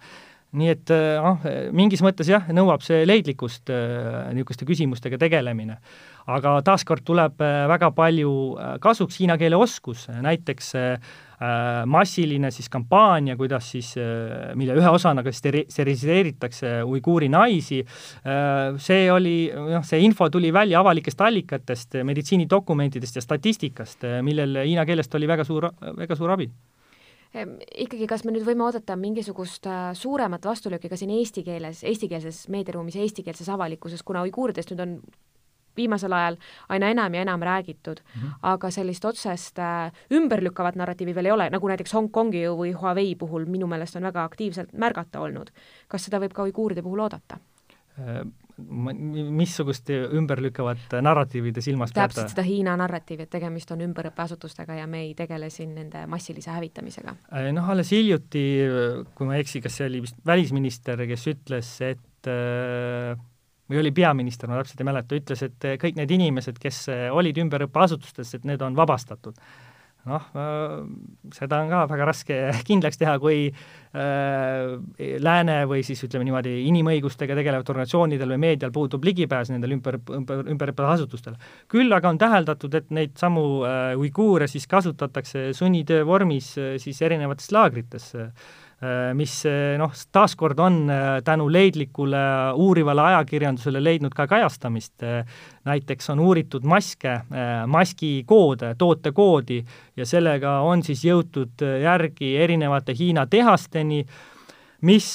nii 0.57 0.71
et 0.73 0.91
noh, 0.91 1.43
mingis 1.75 2.03
mõttes 2.03 2.27
jah, 2.27 2.47
nõuab 2.51 2.83
see 2.83 3.05
leidlikkust 3.07 3.71
äh, 3.71 4.31
niisuguste 4.35 4.67
küsimustega 4.67 5.19
tegelemine. 5.21 5.77
aga 6.27 6.59
taaskord 6.61 7.03
tuleb 7.07 7.41
äh, 7.41 7.65
väga 7.71 7.91
palju 7.95 8.31
kasuks 8.83 9.19
hiina 9.19 9.37
keele 9.37 9.55
oskus, 9.55 10.07
näiteks 10.21 10.73
massiline 11.89 12.51
siis 12.53 12.67
kampaania, 12.69 13.33
kuidas 13.33 13.71
siis, 13.71 13.95
mille 14.53 14.75
ühe 14.77 14.89
osana 14.93 15.23
ka 15.25 15.31
steri-, 15.33 15.63
steriliseeritakse 15.73 16.83
uiguuri 16.85 17.31
naisi, 17.33 17.79
see 18.77 19.07
oli, 19.09 19.35
noh, 19.49 19.81
see 19.81 20.03
info 20.05 20.29
tuli 20.29 20.53
välja 20.53 20.83
avalikest 20.83 21.23
allikatest, 21.25 21.97
meditsiinidokumentidest 22.05 23.17
ja 23.17 23.25
statistikast, 23.25 24.05
millel 24.21 24.61
hiina 24.67 24.85
keelest 24.85 25.17
oli 25.17 25.31
väga 25.33 25.47
suur, 25.47 25.71
väga 25.97 26.19
suur 26.19 26.35
abi 26.37 26.51
ikkagi, 27.31 28.07
kas 28.11 28.25
me 28.27 28.33
nüüd 28.35 28.45
võime 28.47 28.65
oodata 28.65 28.97
mingisugust 28.99 29.67
äh, 29.69 29.91
suuremat 29.97 30.45
vastulööki 30.45 30.91
ka 30.91 30.99
siin 30.99 31.13
eesti 31.15 31.43
keeles, 31.47 31.83
eestikeelses 31.87 32.47
meediaruumis 32.51 32.97
ja 32.97 33.05
eestikeelses 33.05 33.49
avalikkuses, 33.53 34.03
kuna 34.03 34.23
uiguuridest 34.27 34.73
nüüd 34.73 34.83
on 34.83 34.97
viimasel 35.77 36.11
ajal 36.11 36.37
aina 36.75 36.89
enam 36.91 37.13
ja 37.15 37.21
enam 37.21 37.43
räägitud 37.47 38.01
mm, 38.03 38.21
-hmm. 38.21 38.33
aga 38.41 38.71
sellist 38.71 39.05
otsest 39.05 39.59
äh, 39.59 39.91
ümberlükkavat 40.11 40.75
narratiivi 40.75 41.15
veel 41.15 41.25
ei 41.25 41.31
ole, 41.31 41.49
nagu 41.49 41.67
näiteks 41.67 41.93
Hongkongi 41.93 42.43
või 42.47 42.73
Huawei 42.75 43.15
puhul 43.15 43.45
minu 43.45 43.67
meelest 43.67 43.95
on 43.95 44.03
väga 44.03 44.23
aktiivselt 44.23 44.73
märgata 44.73 45.19
olnud. 45.19 45.49
kas 45.87 46.05
seda 46.05 46.19
võib 46.19 46.33
ka 46.33 46.43
uiguuride 46.43 46.81
puhul 46.81 46.99
oodata? 46.99 47.37
Äh, 47.99 48.21
missugust 48.61 49.89
ümberlükkavat 49.89 50.93
narratiivi 51.01 51.49
te 51.55 51.63
silmas 51.65 51.89
peate? 51.95 52.11
täpselt 52.11 52.33
seda 52.35 52.43
Hiina 52.45 52.75
narratiivi, 52.77 53.25
et 53.25 53.31
tegemist 53.33 53.71
on 53.73 53.81
ümberõppeasutustega 53.87 54.75
ja 54.77 54.85
me 54.91 55.01
ei 55.07 55.15
tegele 55.17 55.49
siin 55.49 55.71
nende 55.73 56.03
massilise 56.11 56.51
hävitamisega. 56.53 57.15
Äh, 57.33 57.49
noh, 57.55 57.71
alles 57.73 57.89
hiljuti, 57.95 58.43
kui 59.17 59.29
ma 59.29 59.39
ei 59.39 59.45
eksi, 59.45 59.63
kas 59.65 59.79
see 59.79 59.89
oli 59.89 60.03
vist 60.05 60.21
välisminister, 60.27 61.01
kes 61.09 61.25
ütles, 61.33 61.73
et 61.87 62.29
äh, 62.29 63.17
või 63.71 63.81
oli 63.81 63.95
peaminister, 63.97 64.51
ma 64.51 64.61
täpselt 64.61 64.83
ei 64.83 64.91
mäleta, 64.91 65.17
ütles, 65.17 65.41
et 65.47 65.67
kõik 65.81 65.97
need 65.97 66.13
inimesed, 66.19 66.61
kes 66.61 66.83
olid 67.15 67.41
ümberõppeasutustes, 67.41 68.35
et 68.37 68.47
need 68.47 68.61
on 68.61 68.77
vabastatud 68.77 69.39
noh, 70.09 70.23
seda 71.35 71.61
on 71.61 71.69
ka 71.71 71.83
väga 71.91 72.07
raske 72.09 72.37
kindlaks 72.69 72.97
teha, 73.01 73.17
kui 73.21 73.43
äh, 73.51 74.77
lääne 75.21 75.57
või 75.69 75.83
siis 75.85 76.01
ütleme 76.07 76.25
niimoodi, 76.27 76.55
inimõigustega 76.71 77.37
tegelevatel 77.37 77.75
organisatsioonidel 77.75 78.33
või 78.35 78.41
meedial 78.47 78.73
puudub 78.75 79.05
ligipääs 79.05 79.53
nendele 79.53 79.77
ümber, 79.77 79.99
ümber, 80.17 80.45
ümberõppeasutustele. 80.55 81.37
küll 81.71 81.93
aga 81.93 82.09
on 82.09 82.21
täheldatud, 82.21 82.79
et 82.79 82.89
neid 82.95 83.13
samu 83.21 83.45
äh, 83.67 83.93
uiguure 83.99 84.49
siis 84.51 84.67
kasutatakse 84.71 85.51
sunnitöö 85.57 86.05
vormis 86.07 86.55
äh, 86.57 86.75
siis 86.81 87.01
erinevates 87.05 87.51
laagrites 87.53 88.11
Äh, 88.15 88.31
mis 89.13 89.35
äh, 89.45 89.75
noh, 89.77 89.91
taaskord 90.11 90.59
on 90.59 90.89
äh, 90.89 91.19
tänu 91.23 91.45
leidlikule 91.53 92.21
uurivale 92.57 93.03
ajakirjandusele 93.11 93.83
leidnud 93.83 94.15
ka 94.17 94.25
kajastamist. 94.27 95.03
näiteks 95.65 96.09
on 96.09 96.19
uuritud 96.19 96.63
maske, 96.65 97.19
maskikoode, 97.67 98.73
tootekoodi 98.77 99.59
ja 99.97 100.05
sellega 100.05 100.59
on 100.65 100.81
siis 100.83 101.03
jõutud 101.05 101.61
järgi 101.81 102.35
erinevate 102.37 102.95
Hiina 102.97 103.27
tehasteni, 103.29 104.05
mis 104.81 105.07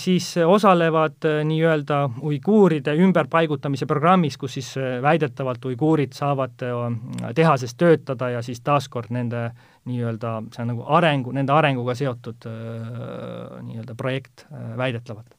siis 0.00 0.30
osalevad 0.46 1.26
nii-öelda 1.44 1.98
uiguuride 2.24 2.94
ümberpaigutamise 3.04 3.86
programmis, 3.86 4.38
kus 4.40 4.56
siis 4.58 4.72
väidetavalt 5.02 5.64
uiguurid 5.68 6.16
saavad 6.16 6.64
tehases 7.36 7.76
töötada 7.76 8.30
ja 8.36 8.42
siis 8.42 8.64
taaskord 8.64 9.12
nende 9.12 9.50
nii-öelda, 9.84 10.38
see 10.54 10.64
on 10.64 10.72
nagu 10.72 10.88
arengu, 10.96 11.36
nende 11.36 11.52
arenguga 11.52 11.94
seotud 11.98 12.48
nii-öelda 12.48 13.96
projekt 14.00 14.46
väidetavalt 14.80 15.36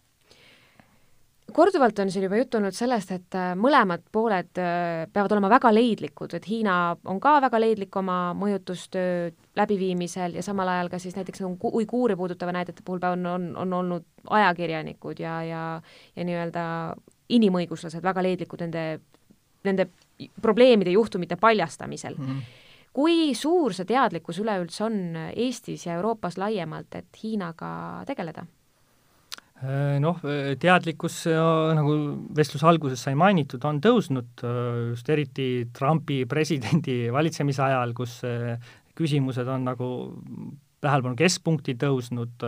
korduvalt 1.53 1.99
on 1.99 2.11
siin 2.11 2.25
juba 2.25 2.37
juttu 2.39 2.57
olnud 2.57 2.75
sellest, 2.75 3.11
et 3.15 3.37
äh, 3.37 3.53
mõlemad 3.59 4.03
pooled 4.11 4.59
äh, 4.61 5.05
peavad 5.13 5.35
olema 5.35 5.49
väga 5.51 5.71
leidlikud, 5.73 6.33
et 6.37 6.47
Hiina 6.49 6.95
on 7.05 7.19
ka 7.23 7.37
väga 7.43 7.59
leidlik 7.61 7.95
oma 7.99 8.33
mõjutustöö 8.37 9.29
läbiviimisel 9.55 10.35
ja 10.39 10.43
samal 10.45 10.71
ajal 10.73 10.89
ka 10.93 10.99
siis 10.99 11.15
näiteks 11.15 11.45
uiguuri 11.45 12.15
puudutava 12.15 12.55
näidete 12.55 12.83
puhul 12.85 13.03
on, 13.11 13.25
on, 13.25 13.47
on 13.61 13.73
olnud 13.73 14.07
ajakirjanikud 14.29 15.21
ja, 15.21 15.37
ja, 15.43 15.63
ja 16.15 16.27
nii-öelda 16.27 16.65
inimõiguslased 17.35 18.03
väga 18.03 18.23
leidlikud 18.25 18.65
nende, 18.65 18.85
nende 19.63 19.89
probleemide, 20.41 20.91
juhtumite 20.95 21.37
paljastamisel 21.39 22.17
mm. 22.17 22.29
-hmm 22.29 22.61
kui 22.95 23.33
suur 23.35 23.73
see 23.75 23.83
teadlikkus 23.89 24.37
üleüldse 24.39 24.85
on 24.85 24.93
Eestis 25.35 25.85
ja 25.85 25.97
Euroopas 25.97 26.37
laiemalt, 26.39 26.95
et 26.95 27.17
Hiinaga 27.23 28.03
tegeleda? 28.07 28.45
Äh, 29.63 30.01
noh, 30.03 30.17
teadlikkus, 30.59 31.21
nagu 31.77 31.93
vestluse 32.35 32.65
alguses 32.67 32.99
sai 33.05 33.13
mainitud, 33.15 33.63
on 33.63 33.77
tõusnud 33.79 34.43
äh, 34.43 34.57
just 34.89 35.07
eriti 35.07 35.45
Trumpi 35.71 36.25
presidendi 36.27 37.05
valitsemise 37.15 37.63
ajal, 37.63 37.93
kus 37.95 38.17
äh, 38.27 38.57
küsimused 38.99 39.47
on 39.47 39.63
nagu 39.63 39.87
tähelepanu 40.83 41.15
keskpunkti 41.17 41.77
tõusnud, 41.81 42.43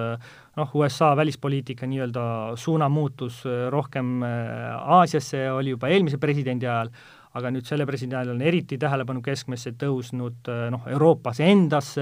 noh, 0.60 0.74
USA 0.78 1.13
välispoliitika 1.17 1.88
nii-öelda 1.89 2.26
suunamuutus 2.60 3.39
rohkem 3.74 4.22
Aasiasse 4.22 5.48
oli 5.56 5.74
juba 5.74 5.89
eelmise 5.89 6.20
presidendi 6.22 6.67
ajal, 6.70 6.91
aga 7.39 7.50
nüüd 7.56 7.65
selle 7.65 7.88
presidendi 7.89 8.20
ajal 8.20 8.36
on 8.36 8.43
eriti 8.46 8.78
tähelepanu 8.78 9.24
keskmesse 9.26 9.74
tõusnud 9.82 10.52
noh, 10.76 10.86
Euroopas 10.93 11.41
endas 11.48 11.96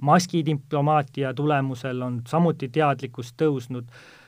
maskidiplomaatia 0.00 1.34
tulemusel 1.36 2.00
on 2.08 2.22
samuti 2.30 2.72
teadlikkus 2.72 3.34
tõusnud 3.36 3.92
Äh, 3.92 4.21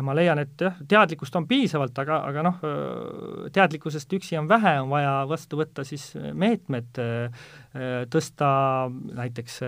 ma 0.00 0.14
leian, 0.16 0.40
et 0.40 0.62
jah, 0.64 0.76
teadlikkust 0.88 1.34
on 1.36 1.44
piisavalt, 1.48 1.98
aga, 2.00 2.22
aga 2.30 2.44
noh, 2.46 2.62
äh, 2.64 3.48
teadlikkusest 3.52 4.14
üksi 4.16 4.38
on 4.40 4.48
vähe, 4.48 4.72
on 4.80 4.88
vaja 4.88 5.12
vastu 5.28 5.58
võtta 5.60 5.84
siis 5.84 6.06
meetmed, 6.16 7.00
äh, 7.02 7.50
tõsta 8.10 8.48
näiteks 8.90 9.58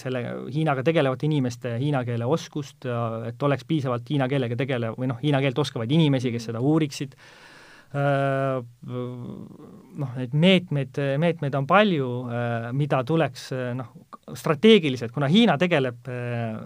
selle 0.00 0.20
Hiinaga 0.52 0.82
tegelevate 0.84 1.24
inimeste 1.28 1.76
hiina 1.80 2.02
keele 2.04 2.26
oskust, 2.28 2.84
et 3.30 3.46
oleks 3.46 3.64
piisavalt 3.64 4.10
hiina 4.10 4.26
keelega 4.28 4.58
tegelev 4.58 4.98
või 4.98 5.08
noh, 5.08 5.20
hiina 5.22 5.40
keelt 5.40 5.62
oskavaid 5.62 5.94
inimesi, 5.96 6.34
kes 6.34 6.50
seda 6.50 6.60
uuriksid, 6.60 7.14
noh, 10.00 10.12
neid 10.14 10.34
meetmeid, 10.34 10.98
meetmeid 11.18 11.56
on 11.58 11.66
palju, 11.66 12.10
mida 12.78 13.00
tuleks 13.06 13.48
noh, 13.78 13.88
strateegiliselt, 14.38 15.10
kuna 15.14 15.26
Hiina 15.30 15.56
tegeleb 15.58 16.06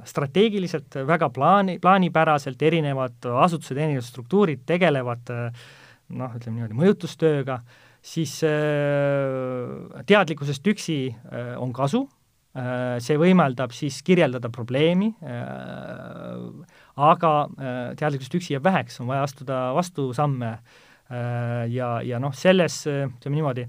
strateegiliselt 0.08 0.98
väga 1.08 1.30
plaani, 1.32 1.78
plaanipäraselt, 1.80 2.60
erinevad 2.62 3.24
asutused, 3.46 3.78
erinevad 3.78 4.04
struktuurid 4.04 4.66
tegelevad 4.68 5.32
noh, 5.32 6.36
ütleme 6.36 6.58
niimoodi 6.58 6.76
mõjutustööga, 6.82 7.62
siis 8.04 8.36
teadlikkusest 10.04 10.72
üksi 10.74 10.98
on 11.56 11.72
kasu, 11.72 12.04
see 13.00 13.16
võimaldab 13.18 13.72
siis 13.74 14.02
kirjeldada 14.04 14.52
probleemi, 14.52 15.08
aga 17.00 17.36
teadlikkusest 17.96 18.36
üksi 18.42 18.58
jääb 18.58 18.68
väheks, 18.68 19.00
on 19.00 19.08
vaja 19.08 19.24
astuda 19.24 19.70
vastusamme 19.74 20.58
Äh, 20.58 20.93
ja, 21.10 21.88
ja 22.02 22.20
noh, 22.22 22.32
selles, 22.36 22.78
ütleme 22.88 23.36
niimoodi, 23.36 23.64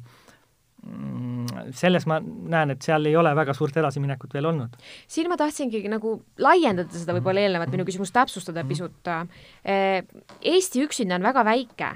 mm, 0.86 1.71
selles 1.76 2.08
ma 2.08 2.21
näen, 2.24 2.76
et 2.76 2.86
seal 2.86 3.10
ei 3.10 3.15
ole 3.19 3.34
väga 3.36 3.54
suurt 3.58 3.78
edasiminekut 3.82 4.34
veel 4.34 4.50
olnud. 4.52 4.78
siin 5.08 5.30
ma 5.32 5.38
tahtsingi 5.39 5.84
nagu 5.91 6.15
laiendada 6.39 6.95
seda 6.95 7.17
võib-olla 7.17 7.43
eelnevat 7.43 7.74
minu 7.76 7.86
küsimust, 7.88 8.15
täpsustada 8.15 8.63
mhm. 8.63 8.71
pisut. 8.71 9.12
Äh, 9.12 10.02
Eesti 10.41 10.86
üksinda 10.86 11.19
on 11.19 11.28
väga 11.28 11.45
väike. 11.45 11.95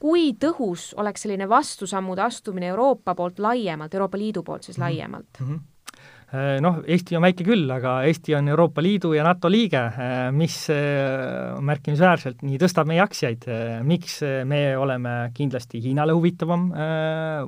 kui 0.00 0.30
tõhus 0.32 0.94
oleks 0.96 1.26
selline 1.26 1.44
vastusammude 1.48 2.22
astumine 2.24 2.70
Euroopa 2.72 3.14
poolt 3.14 3.38
laiemalt, 3.38 3.94
Euroopa 3.94 4.18
Liidu 4.18 4.42
poolt 4.42 4.64
siis 4.64 4.78
mhm. 4.78 4.86
laiemalt 4.86 5.40
mm? 5.40 5.46
-hmm 5.46 5.60
Äh, 5.60 5.69
noh, 6.62 6.76
Eesti 6.86 7.16
on 7.18 7.24
väike 7.26 7.44
küll, 7.46 7.64
aga 7.74 8.00
Eesti 8.06 8.36
on 8.38 8.50
Euroopa 8.52 8.82
Liidu 8.84 9.12
ja 9.16 9.24
NATO 9.26 9.50
liige, 9.50 9.80
äh, 9.90 10.28
mis 10.34 10.62
äh, 10.70 11.56
märkimisväärselt 11.58 12.44
nii 12.46 12.60
tõstab 12.60 12.86
meie 12.90 13.02
aktsiaid, 13.02 13.48
miks 13.86 14.20
me 14.46 14.62
oleme 14.78 15.32
kindlasti 15.34 15.82
Hiinale 15.82 16.14
huvitavam, 16.14 16.70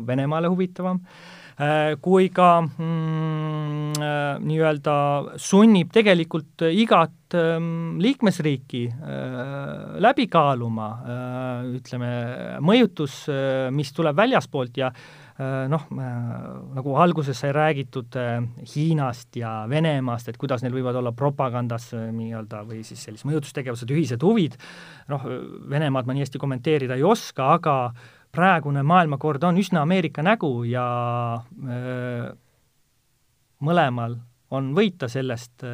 Venemaale 0.07 0.51
huvitavam, 0.51 0.99
kui 2.03 2.29
ka 2.35 2.49
mm, 2.65 4.03
nii-öelda 4.43 4.95
sunnib 5.39 5.93
tegelikult 5.95 6.65
igat 6.67 7.37
ähm, 7.39 8.01
liikmesriiki 8.03 8.87
läbi 10.03 10.27
kaaluma, 10.33 10.89
ütleme, 11.77 12.13
mõjutus, 12.65 13.27
mis 13.77 13.93
tuleb 13.95 14.17
väljaspoolt 14.19 14.81
ja 14.81 14.91
noh, 15.41 15.85
nagu 16.77 16.97
alguses 17.01 17.39
sai 17.41 17.53
räägitud 17.55 18.17
äh, 18.21 18.43
Hiinast 18.75 19.37
ja 19.37 19.63
Venemaast, 19.69 20.29
et 20.29 20.39
kuidas 20.41 20.63
neil 20.63 20.75
võivad 20.77 20.99
olla 21.01 21.13
propagandas 21.17 21.89
äh, 21.97 22.11
nii-öelda 22.13 22.63
või 22.69 22.83
siis 22.85 23.01
sellised 23.07 23.29
mõjutustegevused, 23.31 23.95
ühised 23.95 24.27
huvid, 24.27 24.59
noh, 25.13 25.25
Venemaad 25.73 26.09
ma 26.09 26.17
nii 26.17 26.27
hästi 26.27 26.43
kommenteerida 26.43 26.99
ei 27.01 27.07
oska, 27.07 27.53
aga 27.57 27.77
praegune 28.33 28.85
maailmakord 28.85 29.45
on 29.49 29.61
üsna 29.61 29.83
Ameerika 29.87 30.25
nägu 30.25 30.53
ja 30.69 30.85
öö, 31.41 32.31
mõlemal 33.65 34.17
on 34.53 34.71
võita 34.77 35.09
sellest, 35.09 35.65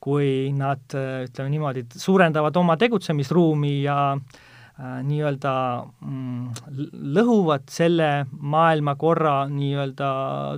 kui 0.00 0.52
nad, 0.56 0.84
ütleme 0.92 1.52
niimoodi, 1.52 1.86
suurendavad 1.96 2.56
oma 2.60 2.76
tegutsemisruumi 2.80 3.72
ja 3.82 3.96
äh, 4.12 4.20
Äh, 4.20 4.45
nii-öelda 4.76 5.52
mm, 6.04 6.74
lõhuvad 7.16 7.64
selle 7.72 8.10
maailmakorra 8.28 9.46
nii-öelda 9.48 10.10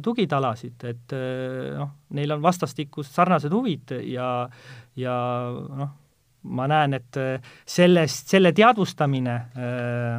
tugitalasid, 0.02 0.83
et 0.90 1.14
äh, 1.14 1.76
noh, 1.78 1.92
neil 2.18 2.35
on 2.35 2.42
vastastikust 2.42 3.14
sarnased 3.14 3.54
huvid 3.54 3.94
ja, 4.11 4.33
ja 4.98 5.14
noh, 5.54 5.94
ma 6.50 6.66
näen, 6.70 6.98
et 6.98 7.20
äh, 7.20 7.54
sellest, 7.68 8.26
selle 8.35 8.52
teadvustamine 8.57 9.37
äh, 9.38 10.18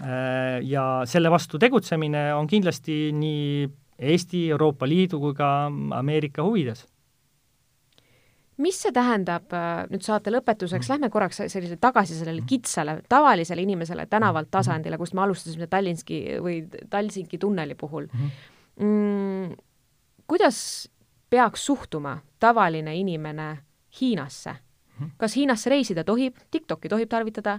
äh, 0.00 0.58
ja 0.64 0.86
selle 1.04 1.32
vastu 1.32 1.60
tegutsemine 1.60 2.30
on 2.34 2.48
kindlasti 2.48 3.10
nii 3.12 3.68
Eesti, 3.96 4.50
Euroopa 4.52 4.84
Liidu 4.88 5.16
kui 5.20 5.32
ka 5.36 5.70
Ameerika 5.96 6.44
huvides 6.44 6.84
mis 8.62 8.78
see 8.80 8.92
tähendab 8.94 9.52
äh, 9.52 9.84
nüüd 9.92 10.04
saate 10.06 10.32
lõpetuseks, 10.32 10.88
lähme 10.92 11.10
korraks 11.12 11.42
sellise 11.44 11.76
tagasi 11.80 12.16
sellele 12.16 12.44
kitsale 12.48 13.00
tavalisele 13.08 13.64
inimesele 13.66 14.06
tänavalt 14.10 14.50
tasandile, 14.50 14.98
kust 14.98 15.16
me 15.16 15.24
alustasime 15.26 15.68
Tallinski 15.70 16.20
või 16.42 16.62
Talsinki 16.90 17.38
tunneli 17.38 17.76
puhul 17.78 18.08
mm,. 18.80 19.56
kuidas 20.26 20.60
peaks 21.30 21.66
suhtuma 21.66 22.18
tavaline 22.40 22.96
inimene 22.96 23.50
Hiinasse? 24.00 24.56
kas 25.20 25.36
Hiinasse 25.36 25.70
reisida 25.70 26.04
tohib, 26.04 26.38
TikTok'i 26.50 26.88
tohib 26.88 27.10
tarvitada, 27.12 27.58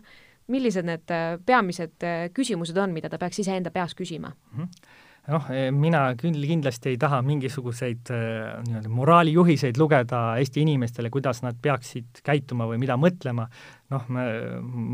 millised 0.49 0.87
need 0.87 1.11
äh, 1.13 1.35
peamised 1.45 2.01
äh, 2.05 2.29
küsimused 2.33 2.77
on, 2.81 2.95
mida 2.95 3.09
ta 3.09 3.19
peaks 3.21 3.43
iseenda 3.43 3.71
peas 3.71 3.93
küsima 3.95 4.33
mm? 4.33 4.63
-hmm 4.63 5.05
noh, 5.31 5.47
eh, 5.51 5.69
mina 5.75 6.03
küll 6.19 6.39
kindlasti 6.47 6.93
ei 6.93 6.99
taha 7.01 7.19
mingisuguseid 7.25 8.11
eh, 8.15 8.53
nii-öelda 8.67 8.91
moraalijuhiseid 8.93 9.79
lugeda 9.79 10.21
Eesti 10.41 10.63
inimestele, 10.63 11.11
kuidas 11.13 11.41
nad 11.43 11.59
peaksid 11.61 12.21
käituma 12.25 12.67
või 12.69 12.79
mida 12.81 12.97
mõtlema, 12.99 13.47
noh, 13.93 14.07
ma, 14.13 14.25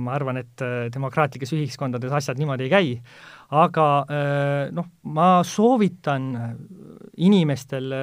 ma 0.07 0.15
arvan, 0.15 0.41
et 0.41 0.65
eh, 0.65 0.87
demokraatlikes 0.93 1.53
ühiskondades 1.57 2.15
asjad 2.19 2.41
niimoodi 2.41 2.67
ei 2.67 2.73
käi, 2.73 2.97
aga 3.53 3.87
noh, 4.73 4.89
ma 5.13 5.27
soovitan 5.45 6.31
inimestel 7.21 7.93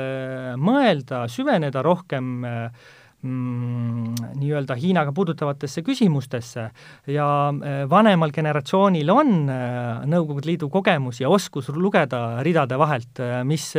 mõelda, 0.62 1.25
süveneda 1.33 1.83
rohkem 1.83 2.45
äh, 2.47 2.90
mm, 3.22 4.14
nii-öelda 4.40 4.74
Hiinaga 4.78 5.12
puudutavatesse 5.12 5.83
küsimustesse 5.87 6.66
ja 7.11 7.26
äh, 7.50 7.83
vanemal 7.90 8.33
generatsioonil 8.35 9.11
on 9.12 9.33
äh, 9.52 10.04
Nõukogude 10.11 10.50
Liidu 10.50 10.70
kogemus 10.72 11.20
ja 11.20 11.30
oskus 11.33 11.68
lugeda 11.74 12.42
ridade 12.46 12.78
vahelt, 12.78 13.20
äh, 13.20 13.40
mis 13.44 13.70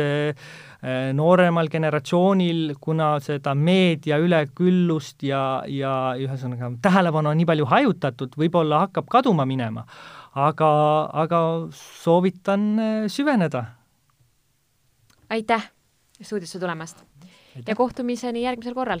nooremal 1.14 1.68
generatsioonil, 1.70 2.72
kuna 2.82 3.12
seda 3.22 3.52
meedia 3.54 4.16
üleküllust 4.18 5.22
ja, 5.22 5.62
ja 5.70 5.92
ühesõnaga 6.18 6.72
tähelepanu 6.82 7.30
on 7.30 7.38
nii 7.38 7.46
palju 7.46 7.68
hajutatud, 7.70 8.34
võib-olla 8.34 8.80
hakkab 8.88 9.06
kaduma 9.12 9.46
minema. 9.46 9.86
aga, 10.34 10.72
aga 11.22 11.38
soovitan 11.70 12.66
süveneda. 13.06 13.62
aitäh 15.30 15.70
stuudiosse 16.22 16.58
tulemast 16.58 17.04
Aitäh. 17.56 17.64
ja 17.68 17.76
kohtumiseni 17.76 18.42
järgmisel 18.42 18.74
korral! 18.74 19.00